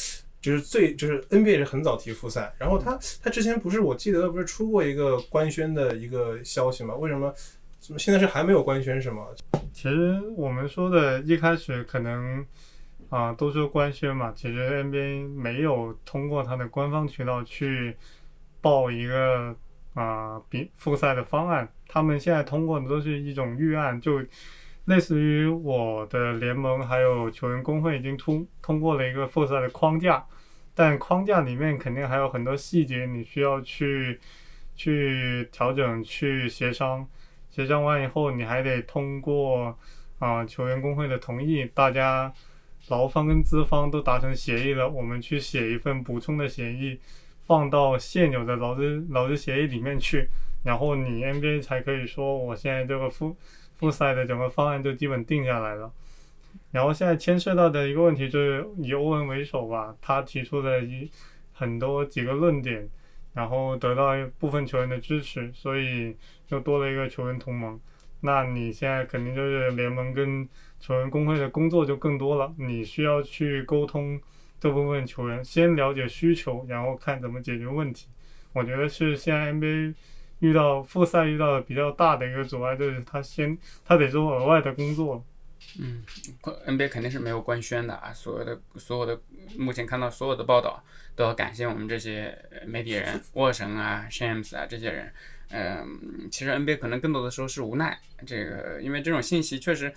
[0.41, 6.95] 就是最就是 NBA 是很早提复赛，然后他他之前不是我记得不是出过一个官宣的一个消息吗？
[6.95, 7.31] 为什么
[7.79, 9.27] 怎么现在是还没有官宣是吗？
[9.71, 12.43] 其实我们说的一开始可能
[13.09, 17.95] 啊、都说官宣嘛，其实 NBA 没有通过它的官方渠道去
[18.59, 19.55] 报一个
[19.93, 24.19] 啊、比复赛的方案，他们现在通过的都是一种预案，就
[24.85, 30.25] 类似于我的联盟还有球员工会已经通通过了一个复赛的框架，
[30.75, 34.19] 但框架里面肯定还有很多细节你需要去
[34.75, 37.07] 去调整、去协商。
[37.49, 39.77] 协商完以后，你还得通过
[40.19, 42.33] 啊、球员工会的同意，大家
[42.87, 46.99] 劳方跟资方都达成协议了，我们去写一份补充的协议，
[47.45, 50.27] 放到现有的劳资劳资协议里面去，
[50.63, 53.37] 然后你 NBA 才可以说我现在这个复
[53.75, 55.91] 复赛的整个方案就基本定下来了。
[56.71, 61.09] 然后现在牵涉到的一个问题就是以欧文为首吧，他提出的一
[61.51, 62.87] 很多几个论点，
[63.33, 66.15] 然后得到部分球员的支持，所以
[66.49, 67.79] 又多了一个球员同盟。
[68.21, 70.47] 那你现在肯定就是联盟跟
[70.79, 74.19] 球员工会的工作就更多了，你需要去沟通
[74.59, 78.07] 这部分球员，先了解需求，然后看怎么解决问题。
[78.53, 79.93] 我觉得是现在 NBA
[80.43, 85.25] 遇到复赛遇到比较大的一个阻碍，就是他先他得做额外的工作。
[85.79, 86.03] 嗯
[86.67, 89.17] ，NBA 肯定是没有官宣的啊，所有的所有的
[89.57, 90.83] 目前看到所有的报道
[91.15, 95.13] 都要感谢我们这些媒体人，沃神啊、Shams 啊这些人。
[95.51, 99.93] 嗯，其实 NBA 可能更多的时候是无奈，这个因为这种信息确实，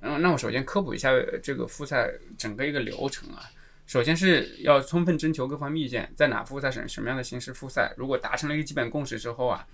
[0.00, 3.44] 嗯，那我首先科普一下这个复赛整个一个流程啊。
[3.86, 9.66] 首先是要充分征求各方意见，在哪复赛什什么样的形式复赛，如果达成了一个基本共识之后啊，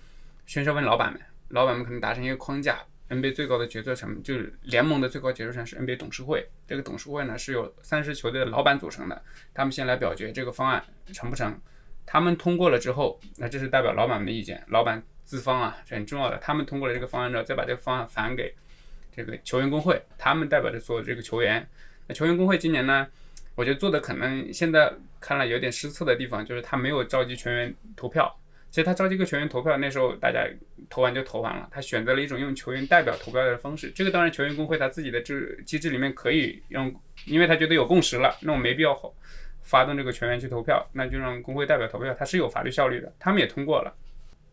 [0.45, 2.79] 选手问老板们，老板们可能达成一个框架。
[3.09, 9.21] NBA 最高的决策层就是联盟的最高决策层是 NBA 董事会，这个董事会呢是由三十球队的老板组成的，
[9.53, 11.59] 他们先来表决这个方案成不成，
[12.05, 18.55] 他们通过了之后，那这是代表老板们的意见，老板资方啊是很重要的，他们通过了这个方案之后，再把这个方案返给
[19.13, 21.67] 这个球员工会，他们代表着所有这个球员。
[22.07, 23.05] 那球员工会今年呢，
[23.55, 28.33] 我觉得做的可能现在看来有点失策的地方，就是他没有召集全员投票。
[28.71, 30.47] 其实他召集个球员投票，那时候大家
[30.89, 31.67] 投完就投完了。
[31.69, 36.91] 他选择了一种用球员代表投票的方式，这个当然球员工会他自己的制机制里面可以用，
[37.25, 38.97] 因为他觉得有共识了，那我没必要
[39.61, 43.13] 发动这个球员去投票，那就让工会代表投票，他是有法律效力的。
[43.19, 43.93] 他们也通过了，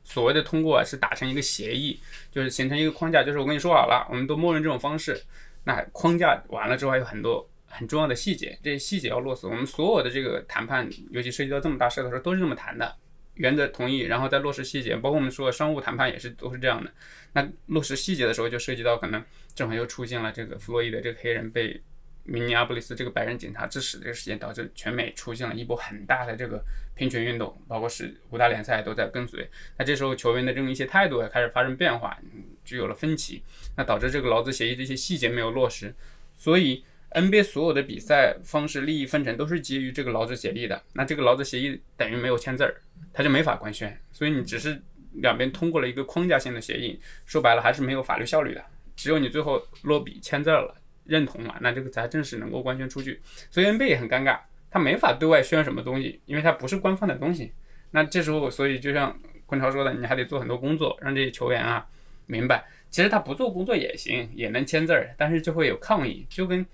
[0.02, 2.00] 所谓的通过是达成一个协议，
[2.32, 5.16] 就是形成一个框架，就是我跟你说好了，我们都默认这种方式。
[5.62, 9.46] 那框架完了之后，还有很多很重要的细节，这些细节要落实。
[9.46, 12.96] 我们所有的这个谈判，尤其涉及到这么大事的时候，都是这么谈的。
[13.38, 16.92] 原则同意，然后再落实细节，包括我们说商务谈判也是都是这样的。
[17.32, 19.24] 那落实细节的时候，就涉及到可能
[19.54, 21.80] 正好又出现了这个弗洛伊德这个黑人被
[22.24, 26.62] 明尼阿布利斯这个白人警察致死这个事件，导致全美出现了一波很大的这个
[26.94, 29.48] 平权运动，包括是五大联赛都在跟随。
[29.78, 32.18] 那这时候球员的这种一些态度也开始发生变化，
[32.64, 33.42] 就有了分歧，
[33.76, 35.94] 那导致这个劳资协议这些细节没有落实，
[36.34, 36.84] 所以。
[37.12, 42.74] NBA 所有的比赛方式利益分成都是基于这个劳资协议的，那这个劳资协议等于没有签字儿，
[43.14, 44.80] 他就没法官宣，所以你只是
[45.14, 48.62] 两边通过了一个框架性的协议，说白了还是没有法律效率的。
[48.94, 53.20] 只有你最后落笔签字了，认同了，那这个才正式能够官宣出去。
[53.48, 54.38] 所以 NBA 也很尴尬，
[54.70, 57.52] 他没法对外宣什么东西，因为它不是官方的东西。
[57.90, 61.86] 那这时候，所以就像昆超说的，你还得做很多工作，让这些球员啊
[62.26, 66.66] 明白，其实他不做工作也行，也能签字儿，但是就会有抗议，就跟。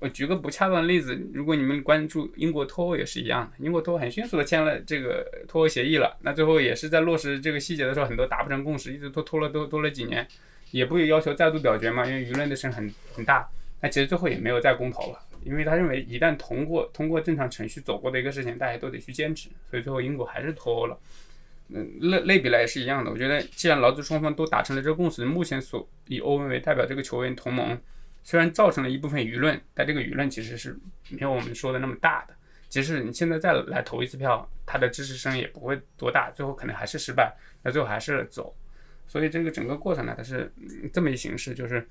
[0.00, 10.26] 我举个不恰当的例子，如果你们关注英国脱欧也是一样的，英国脱欧很迅速的签了这个脱欧协议了，那最后也是在落实这个细节的时候，很多达不成共识，一直拖拖了都拖了几年，
[10.70, 13.46] 也不要求再度表决嘛，因为舆论的声很很大，
[13.82, 20.98] 那其实最后也没有再公投了，因为他认为一旦通过通过正常程序走过的一个事情，大家都得去坚持，所以最后英国还是脱欧了。
[21.68, 27.78] 嗯，类类比来也是一样的，我觉得既然劳资双方都达成了这个共识，目前所以欧文为代表这个球员同盟。
[28.22, 30.78] 虽然造成了一部分舆论，但这个舆论其实是
[31.10, 32.34] 没有我们说的那么大的。
[32.68, 38.54] 即使你现在再来投一次票，他的支持声也不会多大，最后可能还是失败，那最后还是走。
[39.06, 40.52] 所以这个整个过程呢，它是
[40.92, 41.86] 这么一形式，就是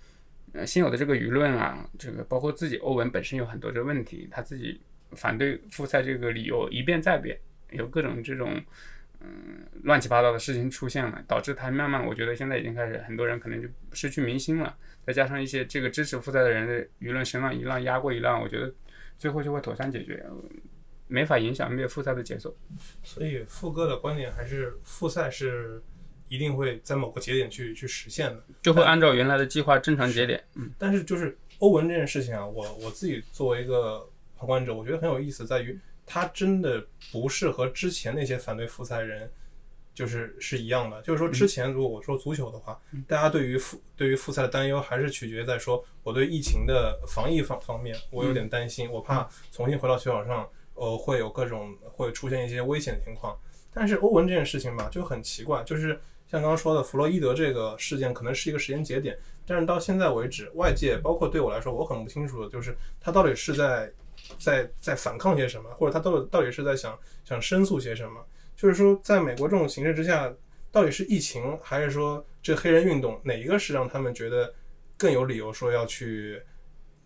[0.54, 4.80] 呃现有的这个舆论啊，这个包括自己欧文本身有很多这个问题，他自己
[5.12, 7.38] 反对复赛这个理由一变再变，
[7.72, 8.62] 有各种这种。
[9.22, 14.74] 嗯，乱七八糟的事情出现了，导致他慢慢，我觉得现在已经开始，很多人可能就失去民心了。
[15.10, 18.72] 再加上一些这个支持复赛的人的舆论声浪一浪压过一浪，我觉得
[19.18, 20.24] 最后就会妥善解决，
[21.08, 22.56] 没法影响灭复赛的节奏。
[23.02, 25.82] 所以富哥的观点还是复赛是
[26.28, 30.44] 一定会在某个节点去去实现的，就会按照原来的计划正常节点。
[30.54, 35.80] 嗯，但是就是欧文这件事情啊，我我自己作为一个旁观者，我觉得很有意思，在于。
[36.12, 39.32] 他真的不是和之前那些反对复赛人，
[40.00, 41.02] 就是是一样的。
[41.02, 53.38] 就是说，之前如果我说足球的话，大家对于复对于复赛的担忧还是取决在说，我对疫情的防疫方方面，我有点担心，我怕重新回到球场上，呃，会有各种会出现一些危险的情况。
[53.74, 55.90] 但是欧文这件事情吧，就很奇怪，就是
[56.32, 63.92] 像刚刚说的弗洛伊德这个事件，可能是一个时间节点，但是到现在为止，外界包括对我来说，我很不清楚的就是他到底是在。
[64.38, 68.20] 在在反抗些什么，或者他到底到底是在想想申诉些什么？
[68.60, 70.30] 就是说，在美国这种形势之下，
[70.70, 74.54] 到底是疫情，还是说这黑人运动，哪一个是让他们觉得
[74.98, 76.42] 更有理由说要去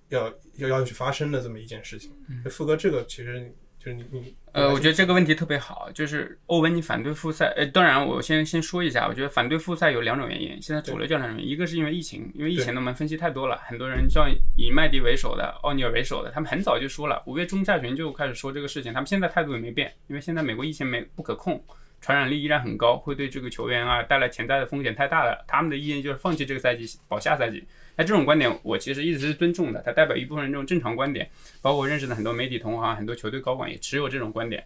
[0.09, 2.11] 要要要去发生的这么一件事情？
[2.27, 3.53] 嗯富哥，这个其实。
[3.83, 21.61] 就是你你呃，我觉得这个问题特别好，就是欧文，你反对复赛，呃，当然我先先说一下，我觉得反对复赛有两种原因，现在主流教练原因，一个是因为疫情，因为疫情的我们分析太多了，很多人像以麦迪为首的、奥尼尔为首的，他们很早就说了，五月中下旬就开始说这个事情，他们现在态度也没变，因为现在美国疫情没不可控，
[21.99, 27.61] 传染力依然很高，会对这个球员啊带来潜在的风险太大了，他们的意见就是放弃这个赛季，保下赛季。
[27.95, 31.29] 那这种观点，我其实一直是尊重的，它代表一部分人这种正常观点，
[31.61, 34.63] 包括我认识的很多媒体同行、很多球队高管也持有这种观点。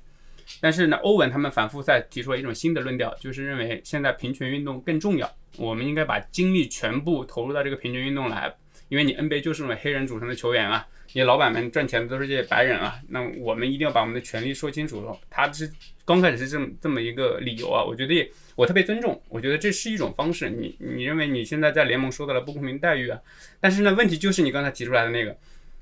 [0.62, 8.54] 但是呢，欧文他们反复在提出了一种新的论调，就是认为现在平权运动更重要，我们应该把精力全部投入到这个平权运动来，
[8.88, 15.18] 因为你 NBA 就是那种黑人组成的球员啊，你老板们赚钱的都是这些白人啊，那我们一定要把我们的权利说清楚了。
[15.30, 15.70] 他是
[16.06, 18.32] 刚开始是这么这么一个理由啊，我觉得。
[18.58, 20.50] 我特别尊重，我觉得这是一种方式。
[20.50, 23.22] 你你认为你现在在联盟受到了不公平待遇啊？
[23.62, 25.38] 但是呢，问题就是你刚才提出来的那个，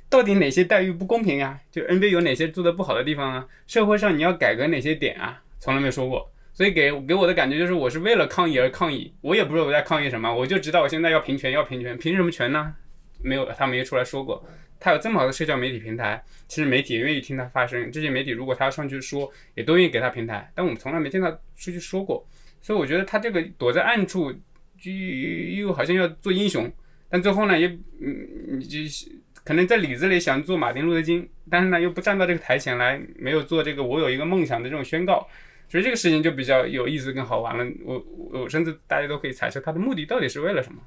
[0.09, 1.57] 到底哪些待遇不公平啊？
[1.71, 3.47] 就 NBA 有哪些做的不好的地方啊？
[3.65, 5.41] 社会上你要改革哪些点啊？
[5.57, 6.29] 从来没说过。
[6.51, 9.13] 所以给给我的感觉就是，我是为了抗议而抗议。
[9.21, 12.75] 我也不知道我在抗议什么，我就知道我现在要平权，要平权，凭什么权呢？
[13.21, 14.45] 没有，他没出来说过。
[14.79, 17.89] 他有这么好的社交媒体平台，其实媒体也愿意听他发声。
[17.89, 20.51] 这些媒体如果他要上去说，也都愿意给他平台。
[20.53, 22.27] 但我们从来没见他出去说过。
[22.65, 24.33] 所以我觉得他这个躲在暗处，
[24.79, 26.67] 就又好像要做英雄，
[27.07, 27.67] 但最后呢，也
[28.01, 29.11] 嗯，就是
[29.43, 35.27] 可能在里子里想做马丁路德金，但是呢，又不站到这个台前来，没有做这个我有一个梦想的这种宣告，
[35.67, 37.63] 所以这个事情就比较有意思更好玩了。
[37.83, 40.81] 我我甚至大家都可以猜测他的目的到底是为了什么。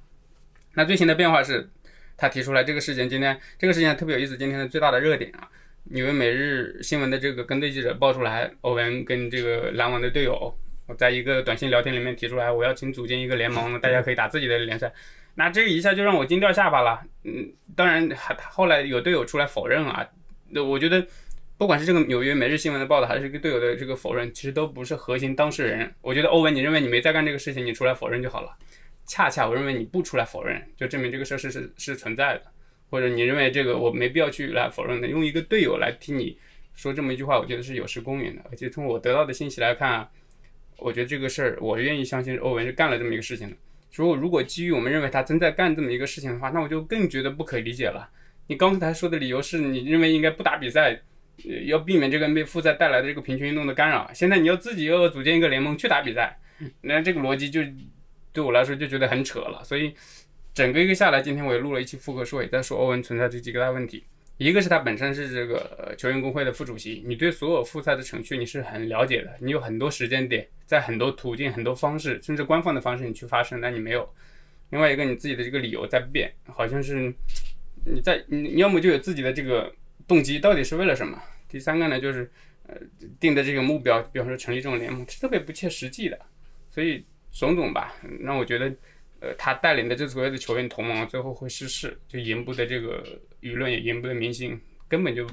[0.74, 1.70] 那最新的变化是，
[2.16, 5.48] 他提出来这个事情，今天这个事情特别有意思，今天的最大的热点啊，
[5.92, 10.52] 因为每日新闻的这个跟队记者爆出来，欧文跟这个篮网的队友。
[10.88, 14.90] 我在一个短信聊天里面提出来，我要请组建一个联盟，大家可以打自己的联赛。
[15.34, 17.00] 那这一下就让我惊掉下巴了。
[17.24, 20.08] 嗯，当然还后来有队友出来否认啊。
[20.48, 21.06] 那我觉得，
[21.58, 25.92] 不管是这个纽约每日新闻的报道，还是一个队友的这个否认，其实都不是核心当事人。
[26.00, 28.56] 我觉得欧文，你认为你没在干这个事情，你出来否认就好了。
[29.04, 32.42] 恰恰我认为你不出来否认，就证明这个事是是是存在的。
[32.90, 36.38] 或者你认为这个我没必要去来否认的，用一个队友来听你
[36.74, 38.42] 说这么一句话，我觉得是有失公允的。
[38.50, 40.08] 而且从我得到的信息来看啊。
[40.78, 43.56] 我觉得这个事儿，我愿意相信欧文是干了这么一个事情的。
[43.94, 48.08] 如果如果基于我们认为他真在干这么一个事情的话，那我就更觉得不可理解了。
[48.46, 51.00] 你刚才说的理由是你认为应该不打比赛，
[51.66, 54.10] 要避免这个被复赛带来的这个平权运动的干扰。
[54.14, 56.38] 现在你要自己要组建一个联盟去打比赛，
[56.82, 57.60] 那这个逻辑就
[58.32, 59.62] 对我来说就觉得很扯了。
[59.64, 59.92] 所以
[60.54, 64.04] 整个一个下来，今天我也录了一期复刻说，也在说欧文存在这几个大问题。
[64.38, 74.08] 一个是他本身是这个球员工会的副主席，你对所有复赛的程序你是很了解的，你有很多时间点，在很多途径、很多方式，甚至官方的方式你去发声，但你没有。
[74.70, 77.12] 另外一个你自己的这个理由在变，好像是
[77.84, 79.74] 你在你你要么就有自己的这个
[80.06, 81.20] 动机，到底是为了什么？
[81.48, 82.30] 第三个呢，就是
[82.68, 82.76] 呃
[83.18, 86.16] 定的这个目标，比方说成立这种联盟，是特别不切实际的。
[86.70, 88.72] 所以种种吧，让我觉得。
[89.20, 93.04] 呃，他带领的这所谓的球员同盟最后会失势，就赢不得这个
[93.40, 95.26] 舆论，也赢不得民心，根本就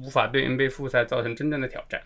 [0.00, 2.02] 无法对 NBA 复赛造成真正的挑战。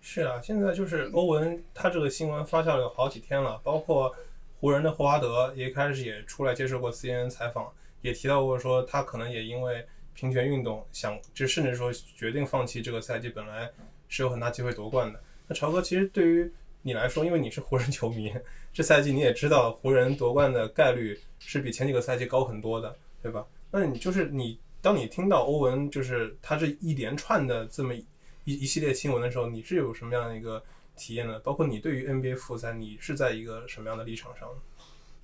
[0.00, 4.14] 是啊，现在就是欧文，他这个新闻发酵了有好几天了，包括
[4.60, 13.70] 湖人的霍华德也开始也出来接受过 CNN 采访，也提到过说他可能也因为平权运动，想就甚至说决定放弃这个赛季，本来
[14.08, 15.20] 是有很大机会夺冠的。
[15.48, 16.52] 那朝哥，其实对于
[16.82, 18.32] 你来说，因为你是湖人球迷，
[18.72, 23.46] 这赛季你也知道湖人夺冠的概率是比前几个赛季高很多的，对吧？
[23.70, 28.04] 那你就是你，当你听到欧文就是他这一连串的这么一
[28.44, 30.62] 一系列新闻的时候，你是有什么样的一个
[30.94, 31.38] 体验呢？
[31.38, 34.46] 包括你对于 NBA 复赛，你是在一个什么样的立场上？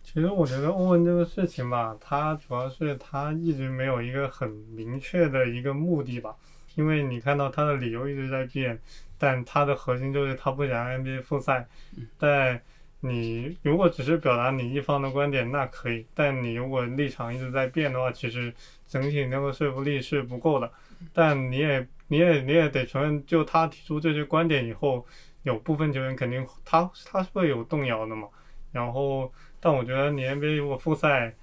[0.02, 6.34] 其实我觉得欧文这个事情吧，他主要是他一直没有一个很明确的一个目的吧，
[6.76, 8.80] 因为你看到他的理由一直在变，
[9.18, 11.68] 但他的核心就是他不想 NBA 复赛。
[12.16, 12.58] 但
[13.00, 18.54] 你如果只是表达你一方的观点，那可以；但你如果立场一直在变的话，其实
[18.86, 20.70] 整体那个说服力是不够的。
[21.12, 25.06] 但你也你也你也得承认，就他提出这些观点以后，
[25.42, 28.28] 有部分球员肯定他他是会有动摇的嘛。
[28.72, 29.32] 然后。
[29.62, 31.34] 但我觉得你 NBA 如果复赛，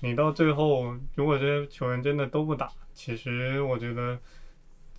[0.00, 4.18] 你到最后如果这些球员真的都不打，其实我觉得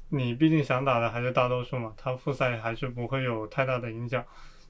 [0.10, 4.23] 你毕竟想打的还是大多数嘛，他复赛还是不会有太大的影响。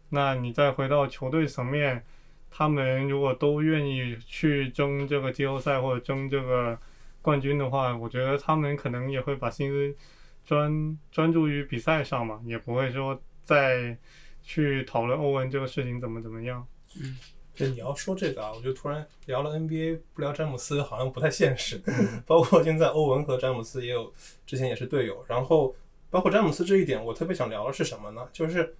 [0.10, 2.04] 那你再回到球队层面，
[2.50, 6.78] 他们如果都愿意去争这个季后赛或者争这个
[7.22, 9.98] 冠军的话，我觉得他们可能也会把心思
[10.46, 13.98] 专专注于比赛上嘛，也不会说再
[14.42, 16.66] 去讨论欧文这个事情怎么怎么样。
[17.02, 17.18] 嗯。
[17.54, 21.82] 就你要说这个啊，我觉得突然聊了 NBA 不聊詹姆斯好像不太现实。
[22.24, 24.14] 包括现在欧文和詹姆斯也有
[24.46, 25.76] 之前也是队友，然后
[26.12, 28.30] 包括詹姆斯这一点，我特别想聊的是什么呢？
[28.32, 28.76] 就是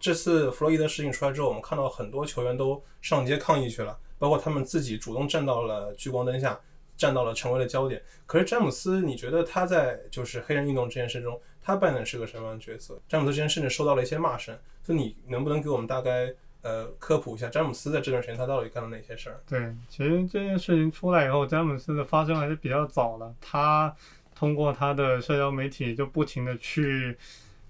[0.00, 6.58] 这次弗洛伊德事情出来之后，我们看到很多球员都上街抗议去了，包括他们自己主动站到了聚光灯下，
[6.96, 8.02] 站到了成为了焦点。
[8.26, 13.00] 可是詹姆斯，你觉得他在就是黑人运动这件事中，他扮演是个什么样的角色？
[13.08, 16.34] 詹姆斯之前甚至受到了一些骂声，就你能不能给我们大概？
[16.62, 19.40] 呃，科普一下詹姆斯在这段时间他到底干了哪些事儿？
[19.48, 23.34] 对，其实这件事情出来以后，詹姆斯的发生还是比较早的。
[23.40, 23.92] 他
[24.32, 27.18] 通过他的社交媒体就不停的去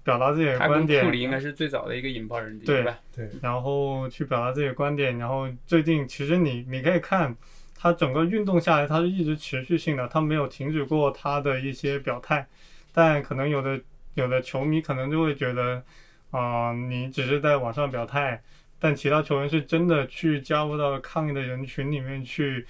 [0.03, 1.03] 表达自己的观点。
[1.03, 2.99] 库里应该是最早的一个引爆人，对吧？
[3.15, 3.29] 对。
[3.41, 7.35] 然后去表达自己的观点，然后最近其实你你可以看
[7.75, 12.47] 他整个运动下来，他是一直持续性的，他没有停止过他的一些表态。
[12.93, 13.79] 但可能有的
[14.13, 15.83] 有的球迷可能就会觉得，
[16.31, 18.41] 啊，你只是在网上表态。
[18.79, 22.67] 但其他球员是真的去加入到抗议的人群里面去，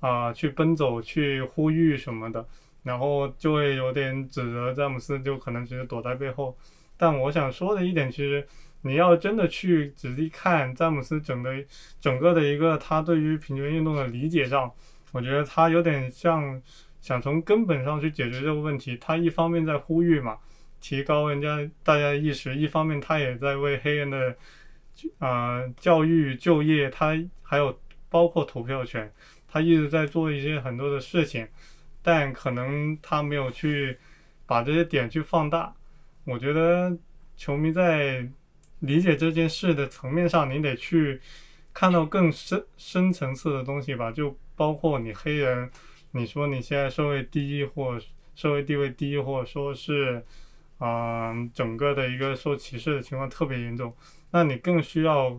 [0.00, 2.46] 啊，去奔走、去呼吁什么的，
[2.86, 6.56] 然后就会有点指责詹姆斯，就可能只是躲在背后。
[6.96, 8.46] 但我想说的一点，其实
[8.82, 11.52] 你要真的去仔细看詹姆斯整个
[12.00, 14.72] 整个的一个他对于平权运动的理解上，
[15.10, 16.62] 我觉得他有点像
[17.00, 18.96] 想从根本上去解决这个问题。
[19.00, 20.38] 他一方面在呼吁嘛，
[20.80, 24.36] 提高人家大家的意识，一方面他也在为黑人的。
[25.18, 29.12] 啊，教育、就业，他还有包括投票权，
[29.46, 31.46] 他一直在做一些很多的事情，
[32.06, 33.98] 但可能他没有去
[34.46, 35.74] 把这些点去放大。
[36.22, 36.96] 我觉得
[37.36, 38.24] 球迷在
[38.78, 41.20] 理解这件事的层面上，你得去
[41.74, 45.68] 看到更深深层次的东西吧，就包括你黑人，
[46.12, 47.98] 你说你现在社会低或
[48.36, 50.24] 社会地位低，或者说是，
[50.78, 53.92] 嗯，整个的一个受歧视的情况特别严重。
[54.30, 55.36] 那你更需要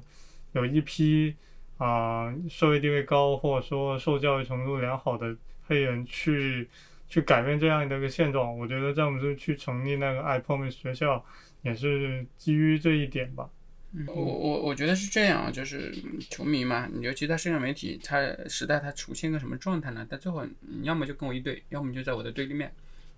[0.51, 1.33] 有一批
[1.77, 5.33] 啊社会地位高或者说受教育程度良好的
[5.67, 6.67] 黑人去
[7.07, 8.57] 去改变这样的一个现状。
[8.57, 11.23] 我觉得詹姆斯去成立那个 i p o m 学校
[11.61, 13.49] 也是基于这一点吧。
[14.07, 15.91] 我我我觉得是这样，就是
[16.29, 20.05] 球迷嘛，尤其在社交媒体他时代，他出现个什么状态呢？
[20.09, 22.71] 他最后你要么就跟我一队，要么就在我的对立面。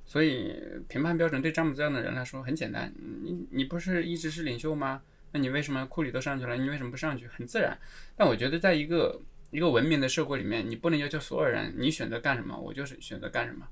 [0.05, 0.55] 所以
[0.87, 5.01] 评判标准对詹姆斯这样的人来说很简单，你你不是一直是领袖吗？
[5.31, 7.27] 那你为什么库里都上去了，你为什么不上去？
[7.27, 7.77] 很自然。
[8.15, 9.19] 但我觉得，在一个
[9.51, 13.67] 一个文明的社会里面，你不能要求所有人，你选择干什么，我就是选择干什么。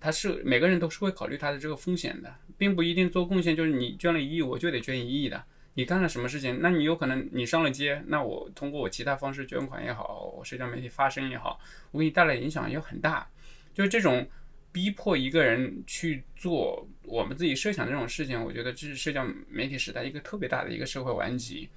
[0.00, 5.42] 他是每个人都是会考虑他的这个风险的，并不一定做贡献就是你捐了一亿，我就得捐一亿的。
[5.74, 13.28] 你干了什么事情，那你有可能你上了街，那我通过我其他方式捐款也好，我社交媒体发声也好，我给你带来影响也很大。
[13.74, 14.28] 就是这种。
[14.70, 21.68] 逼迫一个人去做我们自己设想的这种事情，我觉得这是社交媒体时代一个特别大的一个社会顽疾。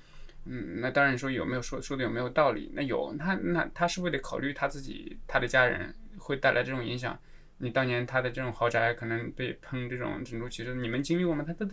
[0.46, 2.72] 嗯，那当然说有没有说说的有没有道理？
[2.74, 7.18] 那有，他那他是为了考虑他自己、他的家人会带来这种影响。
[7.58, 11.46] 你当年他的这种豪宅可能被喷这种种族歧视，你们经历过吗？
[11.46, 11.68] 他都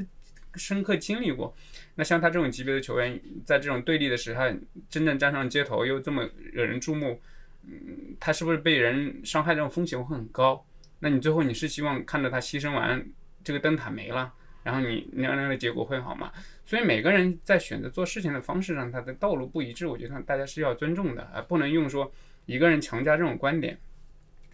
[0.55, 1.57] 深刻经历过。
[1.95, 4.45] 那像他这种级别的球员，在这种对立的时候，
[4.91, 7.19] 真正站上街头又这么惹人注目，
[7.65, 10.63] 嗯，他是不是被人伤害这种风险会很高？
[10.99, 13.03] 那你最后你是希望看到他牺牲完
[13.43, 14.31] 这个灯塔没了，
[14.63, 16.31] 然后你那那样的结果会好吗？
[16.69, 22.13] 所以每个人在选择做事情的方式上，他的道路不一致，我觉得大家是要尊重的，而不能用说
[22.45, 23.79] 一个人强加这种观点。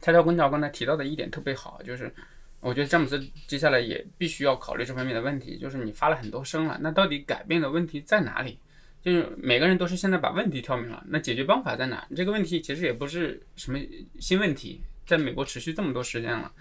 [0.00, 2.14] 蔡条滚桥刚才提到的一点特别好，就是
[2.60, 8.60] 我觉得詹姆斯接下来也必须要考虑这方面的问题，就是你发了很多声了，那到底改变的问题在哪里？
[9.02, 12.06] 就是每个人都是现在把问题挑明了，那解决方法在哪？
[12.14, 13.78] 这个问题其实也不是什么
[14.20, 16.52] 新问题，在美国持续这么多时间了。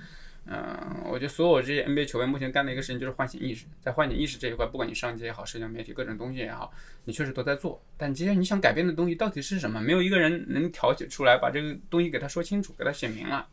[0.46, 6.72] 嗯，我觉得所有这些 NBA 球员目前干的一个事情就是唤醒意识，在唤醒意识这一块，不管你上街也好，社交媒体各种东西也好，
[7.06, 7.82] 你确实都在做。
[7.98, 9.80] 但接下来你想改变的东西到底是什么？
[9.82, 13.48] 没有一个人能挑起出来，把这个东西给他说清楚，给他写明了。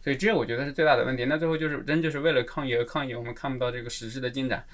[0.00, 1.24] 所以这我觉得是最大的问题。
[1.24, 4.66] 那最后就是真就是为了抗议而抗议，我们看不到这个实质的进展。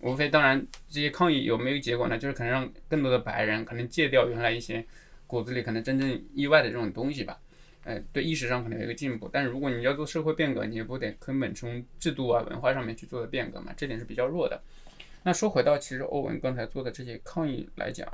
[0.00, 2.18] 无非当然这些抗议有没有结果呢？
[2.18, 4.84] 就是可能让更多的白人可能戒掉原来一些
[5.26, 7.38] 骨子里可能真正意外的这种东西吧。
[7.86, 14.60] 呃，对意识上可能有一个进步，但是如果你要做社会变革，你也不得根本从制度啊、文化上面去做的变革嘛，这点是比较弱的。
[15.22, 18.06] 那说回到其实欧文刚才做的这些抗议来讲，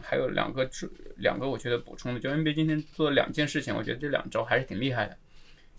[0.00, 5.16] 还有两个这两个我觉得补充的，就 NBA 今天做了两件事情，我觉得这两招还是挺厉害的。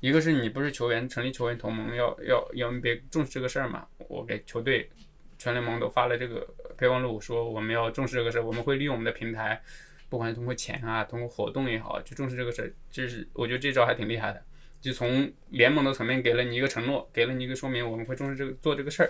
[0.01, 4.89] 一个是你不是球员成立球员同盟，要要要 NBA 重视这个事儿嘛，我给球队
[5.37, 6.45] 全联盟都发了这个
[6.77, 9.61] 备忘录，说我们要重视这个事儿，我们会利用我们的平台。
[10.09, 14.43] 不管是通过钱啊，通过活动也好，去重视这个事儿，就是我觉得这招还挺厉害的。
[14.79, 19.09] 就从联盟的层面给了你一个承诺，给了你一个说明，我们会重视这个做这个事儿。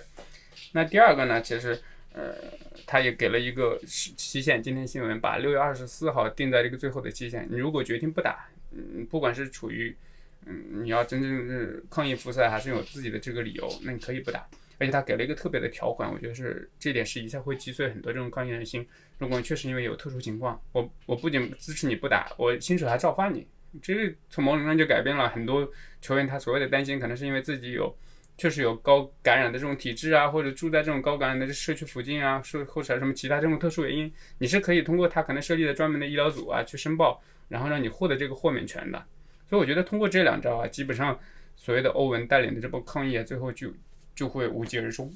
[0.71, 1.77] 那第二个呢，其实
[2.13, 2.33] 呃，
[2.85, 4.63] 他也给了一个期限。
[4.63, 7.47] 今天新闻把六月二十四号定在这个最后的期限。
[7.51, 9.95] 你如果决定不打，嗯，不管是处于
[10.45, 14.47] 嗯你要真正是抗议复赛，还是有自己的这个理由，那你可以不打。
[14.80, 18.88] 而且他给了一个特别的条款，我觉得是这点是一下会击碎很多这种抗议人心。
[19.17, 23.47] 如果确实因为有特殊情况，我我不仅支持你不打，我薪水还照发你。
[23.82, 25.67] 这从某种上就改变了很多
[25.99, 27.95] 球员他所谓的担心，可能是因为自己有
[28.38, 39.03] 确实有高感染的这种体质啊，或者住在这种高感染的社区附近啊，是或者什么其他这种特殊原因，你是可以通过他可能设立的专门的医疗组啊去申报，然后让你获得这个豁免权的。
[39.47, 41.19] 所以我觉得通过这两招啊，基本上
[41.55, 43.73] 所谓的欧文带领的这波抗议啊，最后就。
[44.18, 45.13] 就会无疾而终。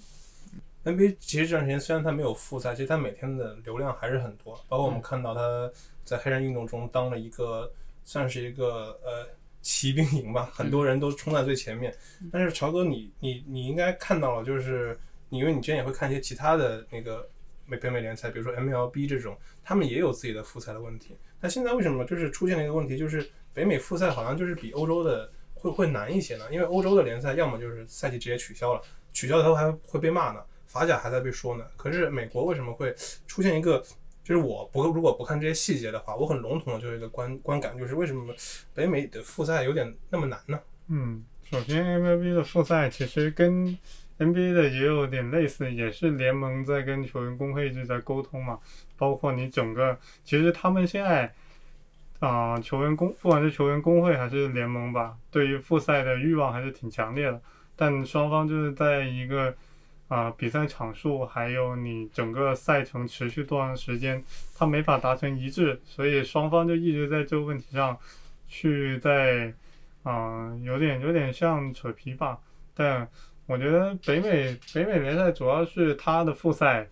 [0.86, 4.54] NBA 其实这段时间虽然他没有复赛，其实他每天的流量还是很多。
[4.70, 5.72] 包括我们看到他
[6.04, 7.72] 在黑人运动中当了一个，
[8.04, 9.28] 算是一个呃
[9.62, 11.94] 骑兵营吧，很多人都冲在最前面。
[12.32, 14.98] 但是朝哥，你你你应该看到了，就是
[15.30, 17.28] 你因为你之前也会看一些其他的那个
[17.66, 21.18] 美北美联赛，比如说 MLB 这种，他们也有自己的复赛的问题。
[21.40, 25.32] 那现在为什么就是出现了一个问题，就是北美复赛好像就是比欧洲的。
[25.62, 28.82] 会会难一些呢，因为欧洲的联赛要么就是赛季直接取消了，
[29.14, 31.64] 取消了后还会被骂呢，法甲还在被说呢。
[31.78, 32.92] 可是美国为什么会
[33.28, 33.80] 出现一个，
[34.24, 38.34] 就是我不如果不看这些细节的话，我很笼统的就有一个观观感，就是为什么
[38.74, 40.60] 北美的复赛有点那么难呢？
[40.88, 43.78] 嗯，首先 MLB 的复赛其实跟
[44.18, 48.60] NBA 的也有点类似，也是联盟在跟球员工会一直在沟通嘛，
[48.98, 51.32] 包括你整个，其实他们现在。
[52.22, 57.42] 啊，球员工不管是球员工会还是联盟吧，对于复赛的欲望还是挺强烈的。
[57.76, 59.52] 但双方就是在一个
[60.08, 64.24] 啊比赛场数，还有你整个赛程持续多长时间，
[64.56, 67.98] 他没法达成一致，所以双方就一直在这个问题上
[68.48, 69.52] 去在
[70.04, 72.38] 啊有点有点像扯皮吧。
[72.76, 73.08] 但
[73.48, 76.88] 我觉得北美北美联赛主要是它的复赛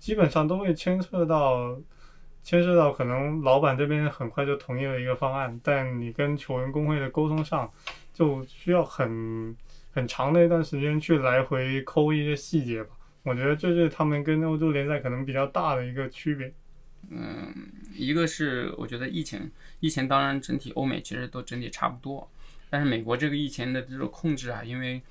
[0.00, 1.78] 基本上都会牵涉到。
[2.44, 7.68] 牵涉到可能老板这边很快就同意了一个方案，但你跟球员工会的沟通上，
[8.12, 9.56] 就需要很
[9.90, 12.90] 很长的一段时间去来回抠一些细节吧。
[13.22, 16.52] 我觉得这是他们跟欧洲联赛可能比较大的一个区别。
[17.08, 17.52] 嗯，
[17.94, 22.30] 一个是我觉得疫情，疫情当然整体欧美其实都整体差不多，
[22.68, 25.02] 但是美国这个疫情的这种控制啊，因为。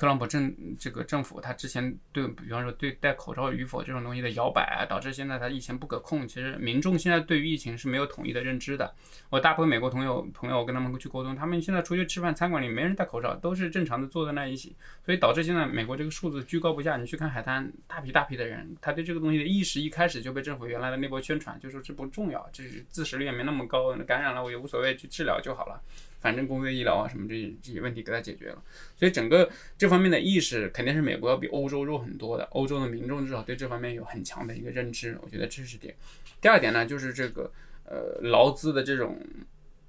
[0.00, 6.26] 特朗普政这个政府，他之前对比方说对戴口罩与否这种东西的摇摆啊，导致现在他疫情不可控。
[6.26, 8.94] 其实民众现在对于疫情是没有统一的认知的。
[9.28, 14.74] 我大部分美国朋友朋友，跟他们去沟通，他们现在出去吃饭，餐馆里没人戴口罩，都是正常的坐在那一起，
[15.04, 16.96] 所以导致现在美国这个数字居高不下。
[16.96, 25.78] 你去看海滩，大批大批的人，他对这个东西的意识一开始就被政府原来的那波宣传，就说这不重要，这是自食率也没那么高，感染了我也无所谓，去治疗就好了。
[26.20, 28.62] 反正公费医疗啊什么这些这些问题给他解决了，
[28.94, 32.44] 所以整个这方面的意识肯定是美国要比欧洲弱很多的。
[32.52, 35.94] 欧洲的民众至少对这方面有很强的一个认知，我觉得这是点。
[36.40, 37.50] 第二点呢，就是这个
[37.84, 39.18] 呃劳资的这种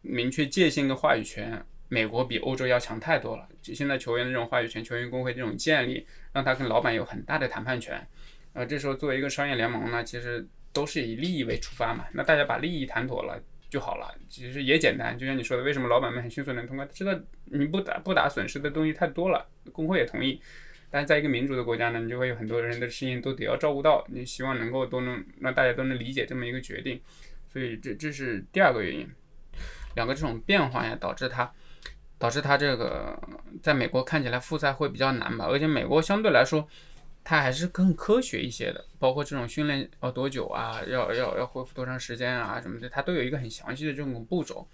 [0.01, 3.47] 明确界限跟话语权，美国比欧洲要强太多了。
[3.61, 8.01] 就现在球员的这种话语权，球员工会这种建立，让他跟老板有很大的谈判权。
[8.53, 13.41] 呃，这时候作为一个商业联盟呢，其实都是以利益为出发嘛，那大家把利益谈妥了。
[13.72, 16.86] 就好了，其实也简单，就像你说的，为什么老板们很迅速能通过？
[16.88, 20.41] 知道你不打不打损失的东西太多了，工会也同意。
[20.89, 26.99] 但是在一个民主的国家呢，你就会有很多人的事情都得要照顾到，你希望能够都能让大家都能理解这么一个决定，
[27.47, 29.07] 所以这这是第二个原因。
[29.95, 31.49] 两个这种变化呀，导致它
[32.19, 33.17] 导致它这个
[33.63, 36.67] 在美国看起来复赛会比较难吧，而且美国相对来说。
[37.24, 44.67] 它还是更科学一些的，包括这种训练要多久啊，要要要恢复多长时间啊什么的，它都有一个很详细的这种步骤。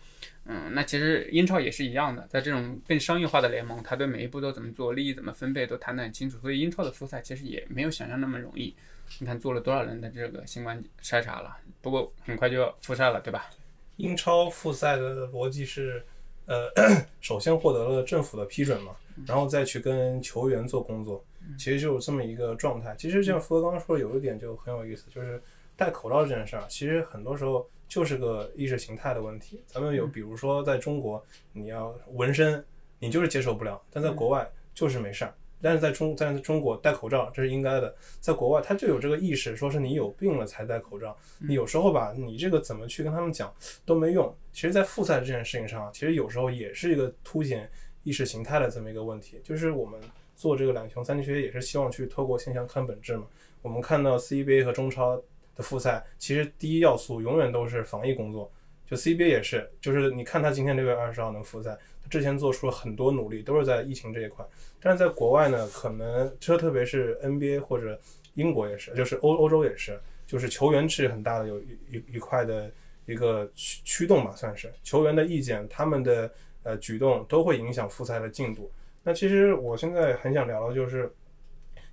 [0.46, 6.40] 嗯，那其实英超也是一样的，在这种更商业化的联盟，它对每一步都怎么做，利益怎么分配都谈得很清楚。
[6.40, 8.74] 所以英超的复赛其实也没有想象那么容易。
[9.20, 13.50] 你看做了多少人的这个新冠筛查了，不过很快就要复赛了，对吧？
[13.98, 16.06] 英超复赛的逻辑是，
[16.46, 16.70] 呃，
[17.20, 18.96] 首先获得了政府的批准嘛，
[19.26, 21.24] 然后再去跟球员做工作。
[21.58, 22.96] 其实就是这么一个状态。
[22.98, 25.42] 其实像福哥刚刚说的，有一点就很有意思，就是
[25.76, 29.62] 戴口罩这件事儿，其实很多时候就是个意识形态的问题。
[29.68, 31.24] 咱们有，比如说在中国，
[31.54, 32.64] 你要纹身，
[33.00, 35.34] 你就是接受不了；但在国外就是没事儿。
[35.60, 41.18] 但是在中，在中国戴口罩这是应该的，在国外他就有这个意识，说是你有病了才戴口罩。
[41.40, 43.52] 你有时候吧，你这个怎么去跟他们讲
[43.84, 44.32] 都没用。
[44.54, 47.68] 其实，在复赛这件事情上，其实有时候也是一个凸显
[48.04, 50.00] 意识形态的这么一个问题，就是我们。
[50.38, 53.26] 做这个两球三缺也是希望去透过现象看本质嘛。
[53.64, 55.22] 我们看到 CBA 和中超
[55.56, 58.50] 的复赛，其实第一要素永远都是防疫工作。
[58.86, 64.46] 就 CBA 也是，就是你看他今天六月二十号能复赛，他之前做出了很多努力，都是在疫情这一块。
[64.80, 68.00] 但是在国外呢，可能这特别是 NBA 或者
[68.36, 72.72] 英国也是，就是欧欧洲也是，就是球员是很大的有一一一块的
[73.08, 76.32] 一个驱驱动吧，算是球员的意见，他们的
[76.64, 78.72] 呃举动都会影响复赛的进度。
[79.08, 81.10] 那其实我现在很想聊的就是，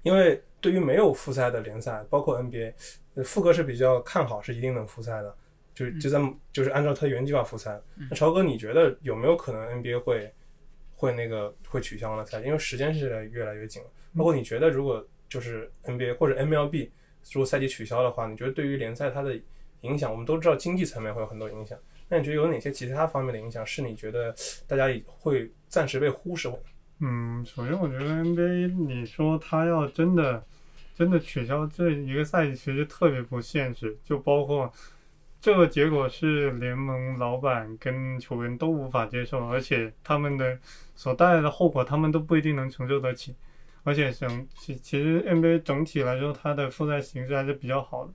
[0.02, 2.74] 因为对于没有复赛的联赛，包括 NBA，
[3.22, 5.32] 富哥是比较看好是一定能复赛的，
[5.76, 6.20] 就就在
[6.52, 7.80] 就是按照他原计划复赛。
[8.10, 10.34] 那朝哥，你觉得有没有可能 NBA 会
[10.92, 12.40] 会那个会取消呢赛？
[12.40, 13.88] 因为时间是越来越紧了。
[14.16, 16.90] 包括你觉得如果就是 NBA 或者 MLB
[17.32, 19.38] 如果赛季取消的话，你觉得对于联赛它的
[19.82, 20.10] 影响？
[20.10, 24.34] 我们都知道经济层面会有很多影响，那你觉得有哪些其他方面的影响是你觉得
[24.66, 26.52] 大家会暂时被忽视？
[27.00, 30.42] 嗯，首先我觉得 NBA，你说他要真的
[30.94, 33.94] 真的取消这一个赛季，其实特别不现实。
[34.04, 34.72] 就包括
[35.40, 40.56] 这个结果是联盟老板跟球员都无法接受，而且他们的
[40.94, 43.34] 所带来的后果，他们都不一定能承受得起。
[43.82, 48.12] 而且整其其实 NBA 整体来说，它的复赛形式还是比较好的。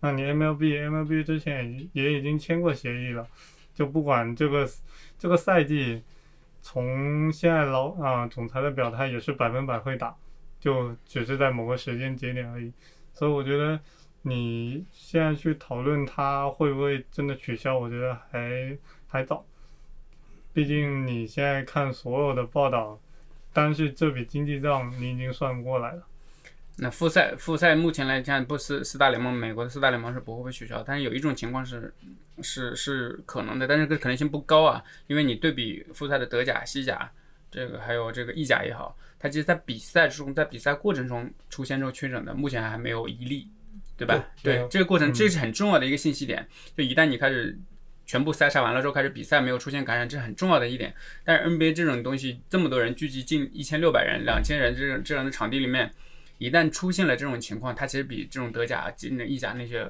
[0.00, 3.26] 那你 MLB，MLB 之前也也已经签过协议了，
[3.74, 4.66] 就不管这个
[5.18, 6.00] 这个赛季。
[6.62, 10.14] 从现在老啊总裁的表态也是百分百会打，
[10.58, 12.72] 就只是在某个时间节点而已。
[13.12, 13.80] 所以我觉得
[14.22, 19.44] 你现在去讨论他会不会真的取消，我觉得还还早。
[20.52, 23.00] 毕竟你现在看所有的报道，
[23.52, 26.02] 单是这笔经济账你已经算不过来了。
[26.82, 30.82] 那复赛复赛目前来看，不是四大联盟，美国的四大联盟是不会被取消。
[30.82, 31.92] 但是有一种情况是，
[32.40, 37.12] 是是可能的，但是这可能性不高啊，因为你对比复赛的德甲、西甲，
[37.50, 43.46] 这个还有这个意甲也好，它其实，在比赛中，在比赛过程中出现这种确诊的，目前还没有一例，
[43.94, 44.26] 对吧？
[44.42, 46.48] 对，这个过程这是很重要的一个信息点。
[46.74, 47.58] 就一旦你开始
[48.06, 50.94] 全部筛查完了之后，开始比赛没有出现感染，这是很重要的一点。
[51.26, 55.92] 但是 NBA 这种东西，这么多人聚集近一千六百人、两千人这种这样的场地里面。
[56.40, 58.90] 一旦出现了这种情况，它其实比这种德甲、
[59.28, 59.86] 意甲那些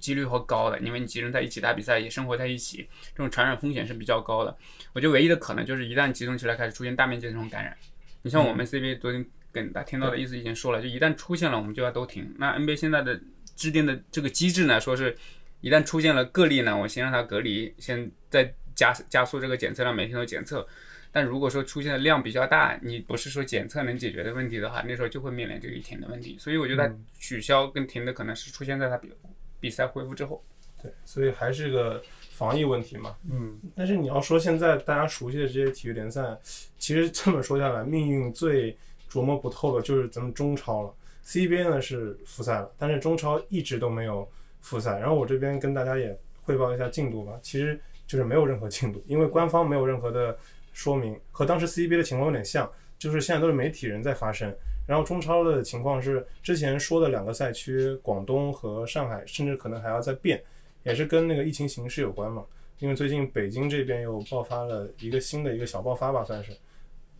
[0.00, 4.56] 几率会高的，因为你集中在一起打比赛，也生活在一起，这种传染风险是比较高的。
[4.94, 7.76] 我觉得唯一的可能就是一旦集中起来开始出现大面积的这种感染。
[8.22, 9.22] 你像我们 CBA 昨天
[9.52, 12.34] 跟大家听到的意思已经说了，就一旦出现了，我们就要都停。
[12.38, 13.20] 那 NBA 现在的
[13.54, 15.14] 制定的这个机制呢，说是
[15.60, 20.66] 一旦出现了个例呢，我先让它隔离，先再加加速这个检测量，每天都检测。
[21.14, 26.38] 但如果说出现的量比较大，你不是说检测能解决的问题的话，那时候就会面临这个停的问题。
[26.38, 29.12] 所以我觉得取消跟停的可能是出现在他比
[29.60, 30.42] 比赛恢复之后。
[30.82, 33.14] 对，所以还是个防疫问题嘛。
[33.30, 33.60] 嗯。
[33.76, 36.34] 但是你要说现在大家熟悉的这些体育联赛，
[36.78, 38.74] 其实这么说下来，命运最
[39.10, 40.94] 琢磨不透的就是咱们中超了。
[41.26, 44.26] CBA 呢是复赛了，但是中超一直都没有
[44.60, 44.98] 复赛。
[44.98, 50.34] 然后我这边跟大家也汇报一下进度吧，其实就是没有任何进度，因为官方没有任何的。
[50.72, 54.54] 说明和当时 CBA 的情况有点像，就是现在都是媒体人在发声。
[54.84, 60.42] 然后中超的情况是之前说的两个赛区，广东和上海，甚至可能还要再变，
[60.82, 62.44] 也是跟那个疫情形势有关嘛。
[62.80, 66.52] 因为最近北京这边又爆发了一个新的一个小爆发吧，算是。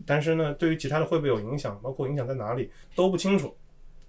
[0.04, 3.56] 但是呢，对于其他的会不会有影响，包括影响在哪里都不清楚。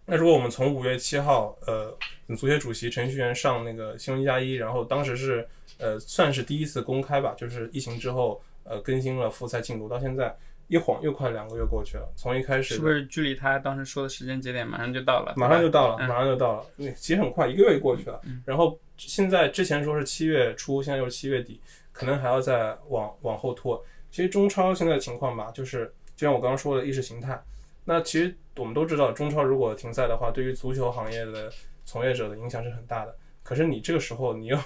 [0.08, 1.96] 那如果我们从五月七号，呃，
[2.36, 8.42] 足协主席程序员上那个新闻一加一，然后当时是呃算是第一次公开吧，就是疫情之后。
[8.64, 10.36] 呃，更新了复赛进度，到现在
[10.68, 12.10] 一晃又快两个月过去了。
[12.16, 15.34] 从一开始是不是距离他当时说的时间节点马上就到了？
[15.36, 16.66] 马上就到了，马上就到了。
[16.96, 18.22] 其实很快，一个月过去了。
[18.46, 21.60] 然后现在之前说是七月初，现在又是七月底，
[21.92, 23.84] 可能还要再往往后拖。
[24.10, 27.42] 其实中超现在的情况吧，就是就像我刚刚说的意识形态。
[27.86, 31.52] 那其实我们都知道，中超如果停赛的话，对于足球行业的
[31.84, 33.14] 从业者的影响是很大的。
[33.44, 34.58] 可是你这个时候你又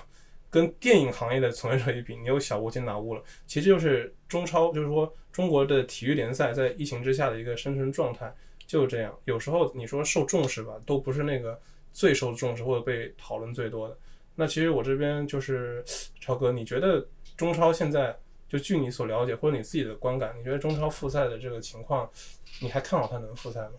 [0.58, 3.22] 跟电影行业的从业者一比，你又小巫见大巫了。
[3.46, 8.34] 其实就是中超，就是说中国的体育联赛在疫情之下的一个生存状态，
[8.66, 9.16] 就是这样。
[9.26, 11.60] 有时候你说受重视吧，都不是那个
[11.92, 13.96] 最受重视或者被讨论最多的。
[14.34, 15.84] 那其实我这边就是
[16.20, 18.18] 超哥，你觉得中超现在
[18.50, 22.10] 就据你所了解或者你自己的观感，你觉得中超复赛的这个情况，
[22.60, 23.74] 你还看好他能复赛吗？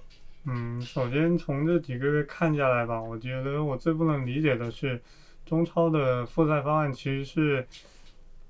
[0.44, 5.00] 嗯，首先从这几个月看下来吧，我觉得我最不能理解的是，
[5.48, 7.66] 中超的复赛方案其实是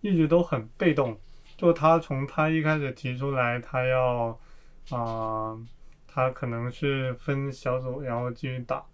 [0.01, 1.19] 一直都很被动。
[1.57, 4.39] 就他从他一开始提出来，他要
[4.91, 5.57] 啊，
[6.07, 8.85] 他可能是分小组，然后继续打，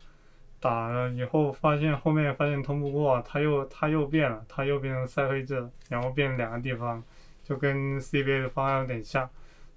[0.61, 7.02] 打了以后发现后面发现通不过，他又他又变了，他又变成赛会制了，然后变两个地方，
[7.42, 9.28] 就跟 CBA 的方案有点像。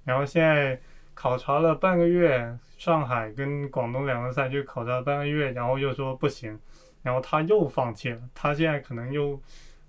[0.03, 0.79] 然后现在
[1.13, 2.57] 考察了半个月。
[2.77, 6.59] 上海跟广东两个赛区考察半个月，然后又说不行，
[7.07, 8.19] 然后他又放弃了。
[8.35, 9.41] 他现在可能又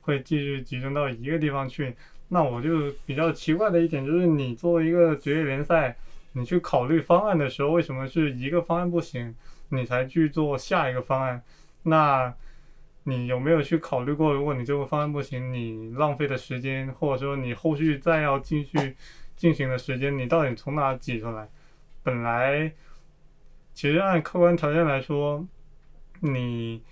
[0.03, 1.93] 会继续集中到一个地方去。
[2.29, 5.97] 那我就比较奇怪的一点就是，你作为一个职业联赛，
[6.33, 9.35] 你去考虑方案的时候，为什么是一个方案不行，
[9.71, 11.43] 你才去做下一个方案？
[11.83, 12.33] 那
[13.03, 18.95] 你有没有去考虑过，如果你这个方案不行，你浪费的时间，或者说你后续再要继续
[19.37, 21.49] 进行的时间，你到底从哪挤出来？
[22.05, 22.71] 本来，
[23.75, 25.47] 其实按客观条件来说，
[26.21, 26.83] 你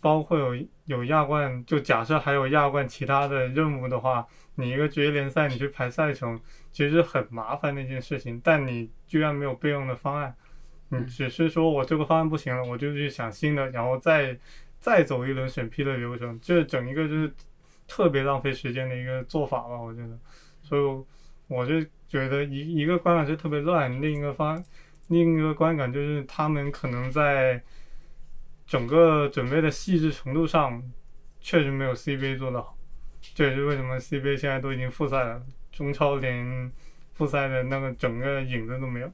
[0.00, 6.40] 包括有有亚冠，就假设还有亚冠其他的任务的话，你一个职业联赛你去排赛程，
[6.72, 8.40] 其实很麻烦的一件事情。
[8.42, 10.34] 但你居然没有备用的方案，
[10.88, 14.38] 你只是说我这个方案不行了，我就去想新的，然后再
[14.78, 17.32] 再走一轮审批的流程，这整一个就是
[17.86, 20.18] 特别浪费时间的一个做法吧，我觉得。
[20.62, 21.04] 所以
[21.48, 21.74] 我就。
[22.08, 24.64] 觉得一一个观感是特别乱，另一个方，
[25.08, 27.62] 另一个观感就是他们可能在
[28.68, 30.80] 整个准备的细致程度上，
[31.40, 32.76] 确实没有 CBA 做的好。
[33.34, 35.42] 这也是为什么 CBA 现在都已经复赛了，
[35.72, 36.70] 中超连
[37.14, 39.10] 复赛的那个整个影子都没有。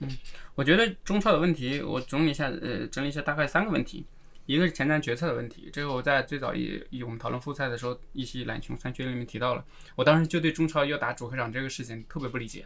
[0.00, 0.08] 嗯，
[0.54, 4.06] 我觉得中超的问题，我整理一下，呃，整理一下大概三个问题。
[4.46, 9.64] 一个是前瞻决策的问题，这个我在最早一一我们讨论复赛的时候，一期懒熊三缺里面提到了。
[9.96, 12.64] 我当时就对中超要打主客场这个事情特别不理解。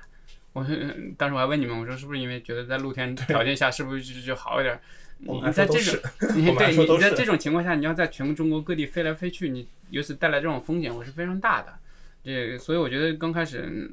[0.53, 0.63] 我
[1.17, 4.79] 当时我还问你们，我说是不是因为觉得在露天条件下是不是就就好一点？
[5.23, 6.01] 你在这种
[6.35, 11.79] 你对你在这种情况下，你要在全中国各地飞来飞去，你由此带来这种风险，我是非常大的。
[12.23, 13.91] 这所以我觉得刚开始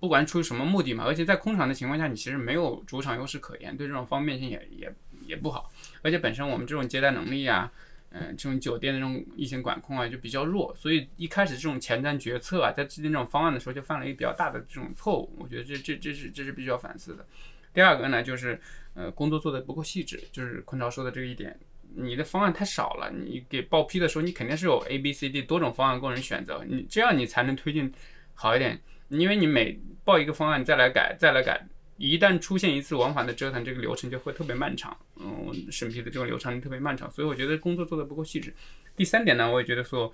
[0.00, 4.94] 不管出于什么目的嘛，而且在空场的情况下，你其实没有主场优势可言，对这种方便性也也
[5.26, 5.70] 也不好。
[6.02, 7.70] 而且本身我们这种接待能力啊，
[8.10, 15.34] 嗯，这种酒店的这种疫情管控啊就比较弱，所以一开始这种前瞻决策啊，在制定这种方案的时候就犯了一个比较大的这种错误。
[15.38, 17.26] 我觉得这这这是这是必须要反思的。
[17.74, 18.58] 第二个呢，就是
[18.96, 21.56] 呃工作做的不够细致，就是坤潮说的这个一点，
[21.94, 27.92] 你的方案太少了，你给报批的时候你肯定是有 A、B、C、D 多种方案供人选择，你这样你才能推进
[28.34, 28.80] 好一点。
[29.08, 31.64] 因为你每报一个方案再来改再来改。
[31.96, 34.94] 一旦出现一次往返的折腾，这个流程就会特别漫长。
[35.14, 38.52] 嗯，审批的这个流程特别漫长，所以我觉得工作做得不够细致。
[38.96, 40.12] 第三点呢，我也觉得说，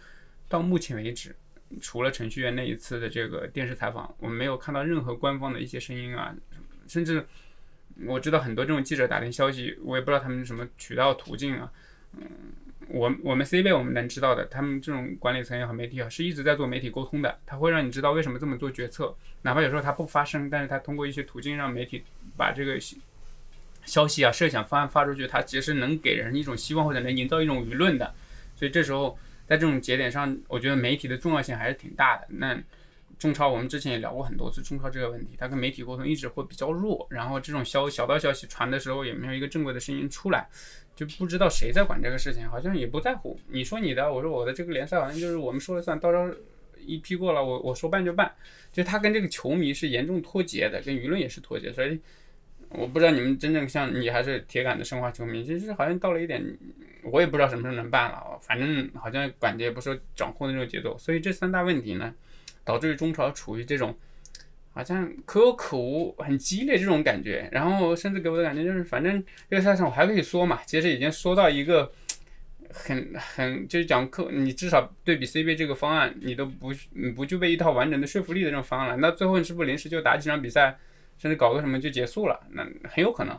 [0.48, 1.34] 到目前为止，
[1.80, 6.32] 除了程序员那一次的这个电视采访，我们没有看到任何官方的一些声音啊，
[6.86, 7.26] 甚至
[8.06, 11.72] 我知道很多这种记者打听消息，我也不知道他们什么渠道途径啊，
[12.16, 12.26] 嗯。
[12.88, 17.38] 我我们 C 位我们能知道的，他们这种管理层也好，媒体也好，是一直在做媒体沟通的。
[17.46, 22.02] 他会让你知道为什么这么做决策，哪怕有时候他不发声，但是他通过一些途径让媒体
[22.36, 22.76] 把这个
[23.84, 28.12] 消息啊、设想方案发出去，他其实能给人一种希望或者能营造一种舆论的。
[28.56, 29.16] 所以这时候
[29.46, 32.26] 在这种节点上，我觉得媒体的重要性还是挺大的。
[32.28, 32.60] 那
[33.22, 40.48] 中超我们之前也聊过很多次中超这个问题，他跟媒体沟通一直会比较弱，然后这种消小道消息传的时候也没有一个正规的声音出来。
[40.94, 43.38] 就不知道谁在管这个事情，好像也不在乎。
[43.48, 46.28] 你说你的，我说我的，这个联赛好像就是我们说了算，到时候
[46.84, 48.30] 一批过了，我我说办就办。
[48.72, 51.72] 就他跟这个球迷是严重脱节的，跟舆论也是脱节。
[51.72, 51.98] 所以
[52.68, 56.44] 我不知道你们真正像你还是铁杆的申花球迷，其实好像到了一点，
[57.04, 58.38] 我也不知道什么时候能办了。
[58.42, 60.96] 反正好像管的也不是掌控的那种节奏。
[60.98, 62.14] 所以这三大问题呢，
[62.64, 63.94] 导致于中超处于这种。
[64.74, 71.92] 好像可有可无，很激烈这种感觉，然后甚至给我的感觉就是，反正这个赛场我还可以说嘛，其实已经说到一个
[72.72, 80.78] 很很就是讲可，你至少对比 CBA 这个方案，你都不你不具备一套完整的说服力的这种方案了，那最后你是不是临时就打几场比赛，
[81.18, 82.40] 甚至搞个什么就结束了？
[82.52, 83.38] 那很有可能。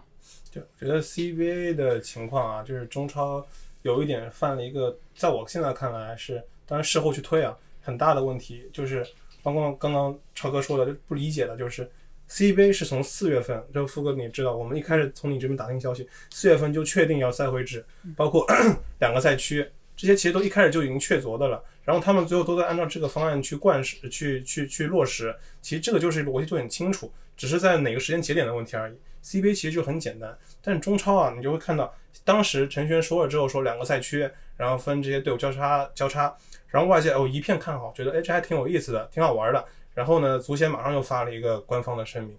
[0.52, 3.44] 就觉得 CBA 的情况啊，就是中超
[3.82, 9.06] 有一点犯了一个，在我现在看来是，当然事后去推啊，很大的问题就是。
[9.44, 11.92] 包括刚刚超哥说的，就不理解的就是
[12.30, 18.48] CBA 是从四月份，就富哥你知道，我们一开始从你这边打听消息，四月份就确定要赛会制，包括
[19.02, 21.62] 两个赛区，这些其实都一开始就已经确凿的了。
[21.84, 25.36] 然后他们最后都在按照这个方案去贯实、去去去落实。
[25.62, 28.96] 其实这个就是逻辑就很清楚，只是在哪个时间节点的问题而已。
[29.26, 36.34] CBA 其实就很简单，但是中超啊，你就会看到当时陈轩说了之后，说两个赛区，然后分这些队伍交叉交叉，
[36.74, 39.64] 然后外界哦一片看好，觉得哎这还挺有意思的，挺好玩的。
[39.94, 42.36] 然后呢，足协马上又发了一个官方的声明，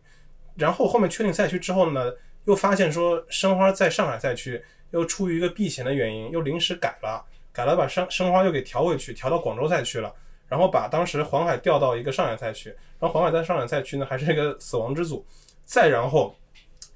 [0.57, 2.13] 然后后面确定赛区之后呢，
[2.47, 4.61] 又发现说申花在上海赛区
[4.91, 7.25] 又出于一个避嫌的原因，又临时改了。
[7.53, 10.13] 改了，把申申花又给调回去，调到广州赛区了，
[10.49, 15.25] 然后把当时黄海调到一个上海赛区，然后黄海在上海赛区呢还是一个死亡之组，
[15.65, 16.35] 再然后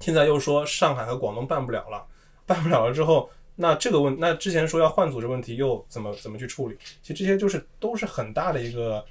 [0.01, 2.05] 现在又说上海和广东办不了了，
[2.45, 3.29] 办不了了之后，
[3.61, 6.77] 那这个问，那之前说要换组织问题又怎么怎么去处理？
[7.03, 9.03] 其实这些就是都是很大的一个，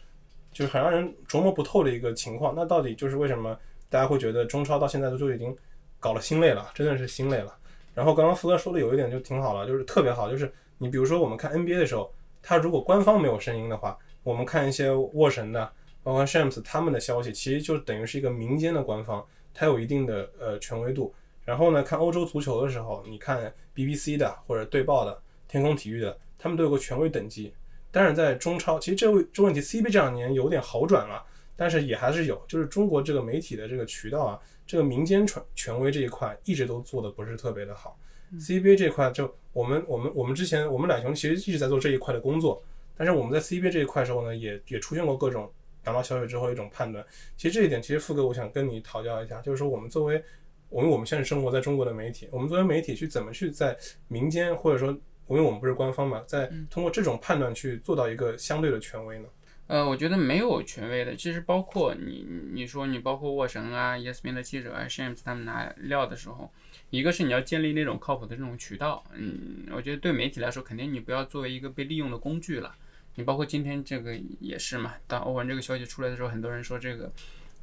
[0.52, 2.54] 就是很让人琢磨不透的一个情况。
[2.56, 3.54] 那到底就是为什么
[3.90, 5.54] 大家会觉得中超到现在都就已经
[6.00, 7.54] 搞了心累了，真的是心累了。
[7.94, 10.50] 然后刚刚福哥说的有一点就挺好了，就是特别好，就是。
[10.80, 12.08] 你比如说，我们看 NBA 的时候，
[12.40, 15.68] 他如果官方没有声音的话，我们看一些沃神的，
[16.04, 21.12] 包括 Shams 他们的消息，其实就等于是一个民间的官方，它有一定的呃权威度。
[21.48, 25.18] 然后呢，看欧洲足球的时候，你看 BBC 的或者队报的、
[25.48, 27.54] 天空体育的，他们都有个权威等级。
[27.90, 31.24] 当然，在中超，其实这位这问题 CBA 这两年有点好转了，
[31.56, 37.98] 但是也还是有，就是中国这个媒体的这个渠道啊，这个民间传权威这一块一直都做的不是特别的好。
[38.34, 42.62] CBA 这块就我们我们我们之前我们两雄其实一直在做这一块的工作，
[42.94, 45.50] 但是我们在 CBA 这一块的时候呢，也也出现过各种
[45.82, 47.02] 拿到消息之后一种判断。
[47.38, 50.22] 其实这一点，其实富哥我想跟你讨教一下，就是说我们作为
[50.68, 53.76] 我们我们现在生活在中国的媒体，我们作为媒体去怎么去在
[54.08, 54.90] 民间或者说
[55.28, 59.28] 因为我们不是官方嘛，在通过这种判断去做到一个相对的权威呢？
[59.66, 66.50] 呃，我觉得没有权威的，其实包括你你说你包括沃神啊、ESPN 的记者啊、Shams 他们拿料的时候。
[66.90, 72.74] 一个是你要建立那种靠谱的这种渠道，嗯，我觉得对媒体来说，肯定你不要作为一个被利用的工具了。
[73.16, 77.12] 你包括今天这个也是嘛，当欧文这个消息出来的时候，很多人说这个，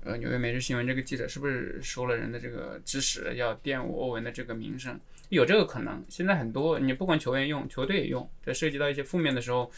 [0.05, 4.99] 呃，纽约每日新闻这个记者是不是收了人的这个指使，要玷污欧文的这个名声？
[5.29, 6.05] 有这个可能。
[6.07, 9.71] 现在很多你不管球员用，球队也用，在涉及到一些负面的时候，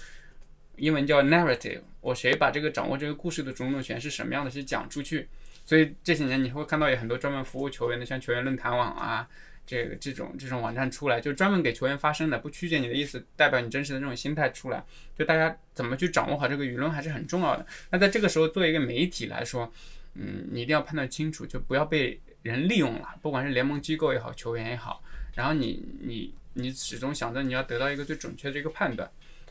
[0.76, 5.30] 英文叫 narrative，我谁把这个掌握这个故事的主动权是什么样的，去讲出去。
[5.66, 9.26] 所以这些年你会看到有很多专门服务球员的，像球员论坛网啊，
[9.66, 14.84] 这个这种这种网站出来，就专门给球员发声的，不曲解你的意思，代表你真实的这种心态出来。
[15.18, 17.66] 就大家怎么去掌握好这个舆论还是很重要的。
[17.90, 19.72] 那在这个时候，作为一个媒体来说，
[20.18, 25.04] 嗯，你一定要判断清楚，就不要被人利用了，不管是联盟机构也好，球员也好。
[25.36, 29.10] 然后你你你始终想着你要得到一个最准确的一个判断。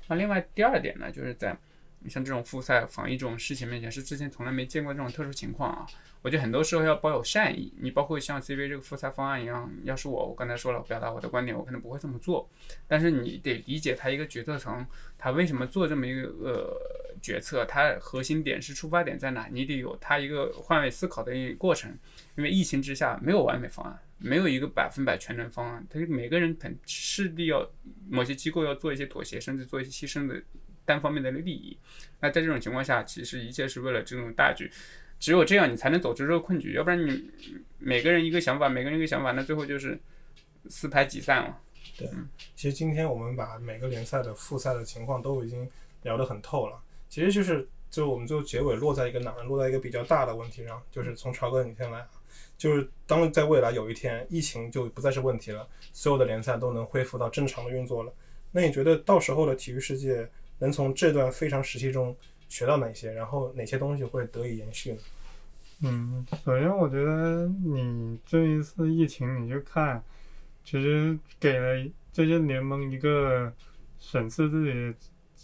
[0.09, 1.57] 那另外第二点呢，就是在。
[2.09, 5.87] 像这种复赛防疫这种事情面前，是之前从来没见过这种特殊情况啊！
[6.23, 7.73] 我觉得很多时候要抱有善意。
[7.81, 12.49] 你包括像 CBA 这个复赛方案一样，要是我，我刚才说了，表达我的观点，我可能不会这么做。
[12.87, 14.87] 但是你得理解他一个决策层，
[15.19, 16.81] 他为什么做这么一个呃
[17.27, 19.49] 决策，它核心点是出发点在哪？
[19.51, 21.91] 你得有它一个换位思考的一个过程。
[22.37, 27.69] 因为疫情之下没有完美方案，没有一个百分百全能方案，它每个人肯势必要
[28.09, 30.41] 某些机构要做一些妥协，甚至做一些牺牲的。
[30.89, 31.77] 单方面的利益，
[32.21, 34.71] 那在这种情况下，其实一切是为了这种大局，
[35.19, 37.29] 只有这样你才能走出这个困局，要不然你
[37.81, 39.99] 每个人一个想法，每个人一个想法，那最后就是
[40.67, 41.61] 四排几散了。
[41.99, 42.09] 对，
[42.55, 45.69] 其实今天我们把每个联赛的复赛的情况都已经
[46.05, 49.33] 聊得很透了，其实就是就我们最后结尾落在一个哪？
[49.45, 52.07] 落在一个比较大的问题上，就是从朝哥你先来，
[52.59, 58.13] 就是当在未来有一天疫情就不再是问题了，所有的联赛都能恢复到正常的运作了，
[58.53, 60.29] 那你觉得到时候的体育世界？
[60.59, 62.17] 能从这段非常时期中
[62.49, 63.13] 学到哪些？
[63.13, 64.99] 然后哪些东西会得以延续呢？
[65.83, 70.03] 嗯，首先我觉得你这一次疫情，你就看，
[70.65, 73.53] 其实给了这些联盟一个
[73.99, 74.95] 审视自己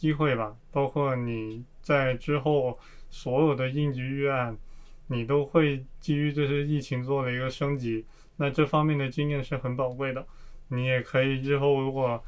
[0.02, 0.56] 机会吧。
[0.72, 2.76] 包括你在之后
[3.08, 4.58] 所有的应急预案，
[5.06, 8.04] 你都会基于这些疫情做了一个升级。
[8.36, 10.26] 那这方面的经验是很宝贵的。
[10.66, 12.20] 你也可以日后如果。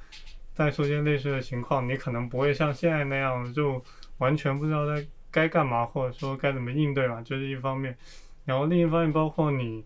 [0.57, 3.83] 再出现类似的情况，你可能不会像现在那样就
[4.19, 7.97] 完全不知道该该干嘛，或者说该怎么应对嘛，这是一方面。
[8.45, 9.85] 然后另一方面，包括你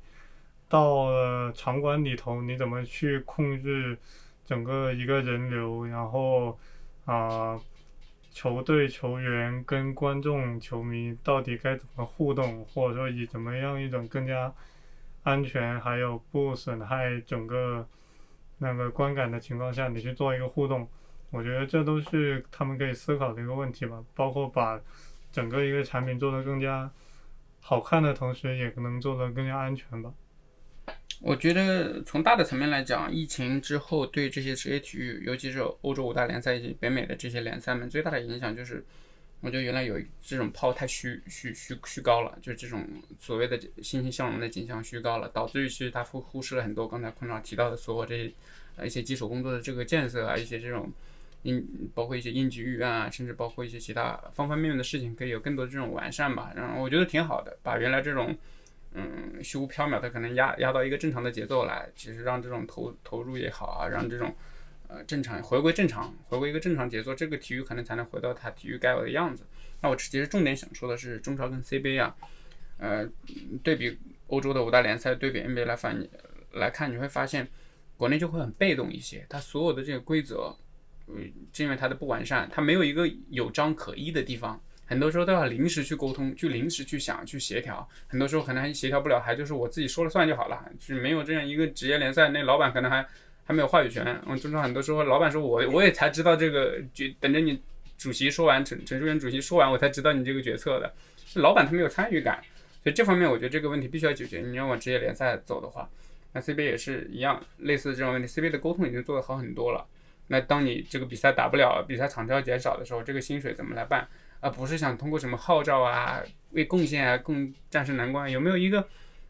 [0.68, 3.96] 到了场馆里头，你怎么去控制
[4.44, 6.58] 整个一个人流，然后
[7.06, 7.58] 啊，
[8.38, 14.54] 球队球员跟观众球迷到底该怎么互动，或者说以怎么样一种更加
[15.24, 17.84] 安全还有不损害整个。
[18.60, 20.88] 那个观感的情况下，你去做一个互动，
[21.30, 24.04] 我觉得这都是他们可以思考的一个问题吧。
[24.14, 24.80] 包括把
[25.32, 26.88] 整个一个产品做得更加
[27.60, 30.12] 好看的同时，也可能做得更加安全吧。
[31.20, 38.84] 我觉得从大的层面来讲，疫情之后对这些职业体育，尤其是欧洲五大联赛以及北美的这些联赛们，最大的影响就是，
[39.40, 42.86] 我觉得原来有这种炮太虚虚虚虚高了，就是这种
[43.18, 48.32] 所谓的欣欣向荣的景象虚高了，导致于其实他忽忽视了很多刚才坤少提到的所有这些
[48.76, 50.88] 呃一些基础工作的这个建设啊，一些这种
[51.42, 51.66] 应
[51.96, 56.52] 包括一些应急预案啊，甚至包括一些其他方方面面的事情，可以有更多的这种完善吧。
[56.54, 58.38] 然后我觉得挺好的，把原来这种。
[58.94, 64.34] 嗯，虚无缥缈他可能压压到一个正常的节奏来，其实让这种投投入也好啊，让这种
[64.88, 69.44] 呃正常回归正常，回归一个正常节奏，这个体育可能才能回到它体育该有的样子。
[69.82, 72.16] 那我其实重点想说的是中超跟 CBA 啊，
[72.78, 73.06] 呃，
[73.62, 73.96] 对比
[74.28, 76.04] 欧洲的五大联赛，对比 NBA 来反
[76.54, 77.46] 来看，你会发现
[77.96, 80.56] 国内就会很被动一些，它所有的这些规则，
[81.06, 84.60] 嗯，是因为它的不完善，它没有一个有章可依的地方。
[84.88, 87.86] 很多时候都要临时去沟通，去临时去想，去协调。
[88.06, 93.06] 很多时候可能还协调不了，还就是我自己说了算就好了，就是没有这样一个职业联赛，那老板可能还
[93.44, 94.18] 还没有话语权。
[94.26, 97.60] 嗯，中超很多时候老板说我我也才知道这个，就等着你
[97.98, 100.90] 主席说完，陈陈述员主席说完，我才知道你这个决策的。
[101.34, 102.42] 老板他没有参与感，
[102.82, 104.40] 所以这方面我觉得这个问题必须要解决。
[104.40, 105.86] 你要往职业联赛走的话，
[106.32, 109.86] 那 CBA 也是一样，类似这种问题，CBA 的沟通已经做得好很多了。
[110.28, 114.06] 那当你这个比赛打不了，比赛场次要减少的时候，这个薪水怎么来办？
[114.40, 116.22] 而不是想通过什么号召啊、
[116.52, 118.88] 为贡献啊、共战胜难关，有没有一个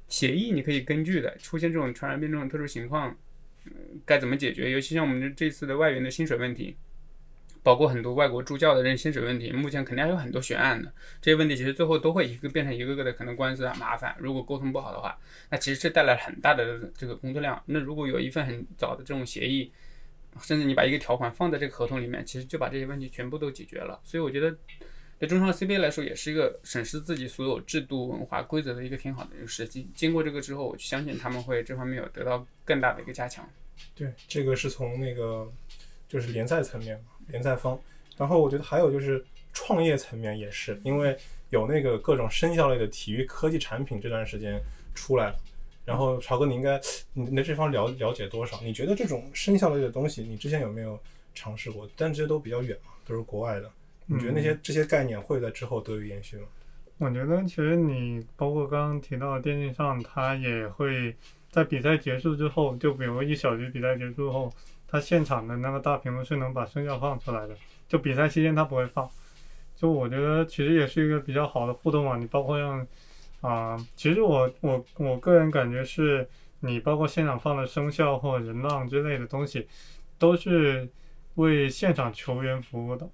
[0.08, 1.36] 协议你可以根据的？
[1.38, 3.14] 出现这种传染病这种特殊情况，
[3.64, 3.72] 嗯，
[4.06, 4.70] 该怎么解决？
[4.70, 6.76] 尤其像我们这次的外援的薪水问题，
[7.62, 10.90] 包括很多外国助教的这薪水问题，目前肯定还有很多悬案的。
[11.20, 14.14] 这些问题其实最后都会一个变成一个个的可能官司啊麻烦。
[14.18, 15.18] 如果沟通不好的话，
[15.50, 17.60] 那其实是带来很大的这个工作量。
[17.66, 19.70] 那如果有一份很早的这种协议，
[20.40, 24.00] 甚至你把一个条款放在这个合同里面，其实就把这些问题全部都解决了。
[24.04, 24.56] 所以我觉得。
[25.18, 29.90] 对中超 CBA 来说，也是一个审视自己所有制度、文化、规则的一个挺好的一个时机。
[29.94, 33.48] 经过这个之后，我相信他们会这方面有得到更大的一个加强。
[33.94, 35.50] 对，这个是从那个
[36.08, 37.78] 就是联赛层面，联赛方。
[38.16, 41.16] 然后我觉得还有就是创业层面也是，因为
[41.50, 44.60] 有那个各种生效类的体育科技产品这段时间
[44.94, 45.36] 出来了。
[45.84, 46.80] 然后朝哥，你应该
[47.12, 48.60] 你对这方了了解多少？
[48.62, 51.00] 你觉得这种生效类的东西，你之前有没有
[51.34, 51.88] 尝试过？
[51.96, 53.70] 但这些都比较远嘛，都是国外的。
[54.10, 56.46] 你觉得那些这些概念会在之后得以延续吗？
[56.96, 61.14] 我觉得其实你包括刚刚提到的电竞上，它也会
[61.50, 64.52] 在比赛结束之后，就比如一小局比赛结束后，
[64.88, 67.54] 它现场的那个大屏幕是能把声效放出来的。
[67.86, 69.08] 就比赛期间它不会放。
[69.76, 72.16] 就我觉得其实也是一个比较好的互动嘛。
[72.16, 72.84] 你包括让
[73.42, 76.28] 啊，其实我我我个人感觉是，
[76.60, 79.68] 你包括现场放的声效或人浪之类的东西，
[80.18, 80.88] 都是
[81.36, 83.08] 为现场球员服务的。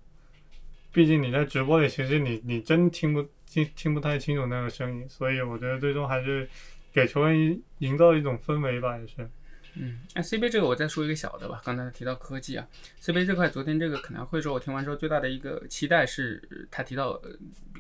[0.95, 6.49] 毕竟你在直播里，其实你你真听不听听不太清楚那个声音，所以我觉得最终还是
[6.93, 9.29] 给球员营造一种氛围吧，也是。
[9.77, 11.61] 嗯，那 CBA 这个我再说一个小的吧。
[11.65, 12.65] 刚才提到科技啊
[13.03, 16.41] ，CBA 这块昨天这个可能会说，我听完之后最大的一个期待是，
[16.71, 17.21] 他提到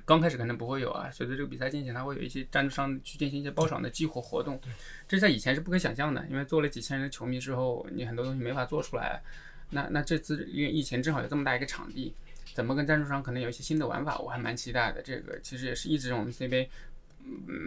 [0.04, 4.60] 刚开始可能不会有啊，随着这个比赛进行，他会有一些赞助商去进行一些包场的激活活动，
[5.06, 9.22] 这在以前是不可想象的，因为做了几千人的球迷之后，你很多东西没法做出来。
[9.70, 12.12] 那那这次因为以前正好有这么大一个场地。
[12.54, 15.02] 怎么跟赞助商可能有一些新的玩法，我还蛮期待的。
[15.02, 16.68] 这个其实也是一直我们 CBA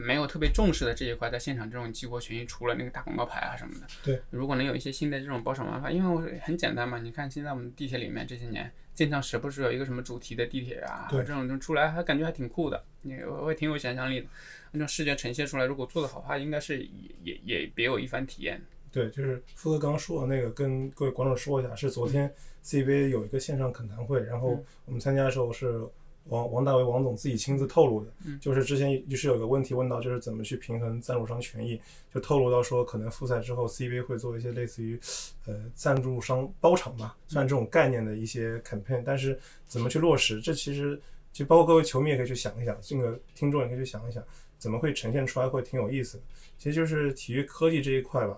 [0.05, 3.87] 没有特别重视的这一块，在现场这种激活权益，除了那个大广告牌啊什么的。
[4.01, 14.27] 对，如果能有一些新的这种包场玩法，因为我很简单嘛，你看现在我们地铁里面这些年经常时不时有一个什么主题的地铁啊，这种就出来，还感觉还挺酷的，也会挺有想象力的。
[14.71, 16.89] 那种视觉呈现出来，如果做得好的话，应该是也
[17.23, 18.61] 也也别有一番体验。
[18.91, 22.33] 对，就是富哥刚刚说的那个，跟各位观众说一下，是昨天
[22.63, 25.79] CBA 有一个线上恳谈会，然后我们参加的时候是
[26.25, 28.11] 王王大为王总自己亲自透露的，
[28.41, 31.79] 就是之前就是有个问题问到，就是怎么去平衡赞助商权益，
[32.13, 34.99] 就透露到说可能复赛之后 CBA 会做一些类似于
[35.45, 40.99] 呃赞助商包场吧，算这种概念的一些 campaign，但是怎么去落实，这其实
[41.31, 44.21] 就包括各位球迷也可以去想一想，这个听众也可以去想一想，
[44.57, 46.23] 怎么会呈现出来会挺有意思的，
[46.57, 48.37] 其实就是体育科技这一块吧。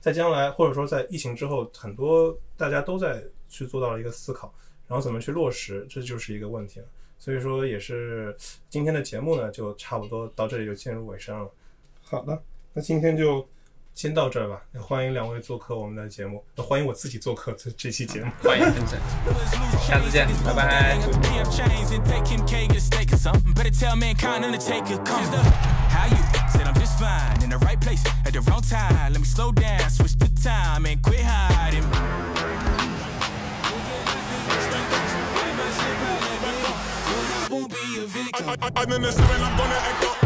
[0.00, 4.52] 在将来，或者说在疫情之后，很多大家都在去做到了一个思考，
[4.88, 6.86] 然后怎么去落实，这就是一个问题了。
[7.18, 8.34] 所以说，也是
[8.70, 11.50] 今天的节目呢，就差不多到这里就进入尾声了。
[12.00, 12.42] 好的，
[12.72, 13.46] 那今天就
[13.92, 14.62] 先到这儿吧。
[14.80, 18.32] 欢迎两位做客我们的节目，欢迎我自己做客这这期节目。
[18.42, 18.98] 欢迎分享，
[19.86, 20.98] 下次见，拜拜。
[26.98, 29.12] Fine in the right place at the wrong time.
[29.12, 31.84] Let me slow down, switch the time, and quit hiding.
[37.50, 38.00] Won't be
[38.76, 40.16] I, then the seven, I'm gonna act up.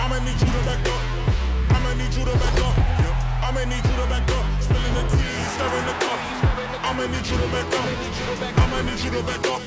[0.00, 1.02] I'ma need you to back up.
[1.76, 2.74] I'ma need you to back up.
[3.42, 4.44] I'ma need you to back up.
[4.62, 6.20] Spilling the tea, stirring the cup.
[6.86, 7.86] I'ma need you to back up.
[8.58, 9.62] I'ma need you to back up.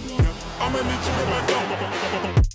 [0.59, 2.55] I'ma need you to back up.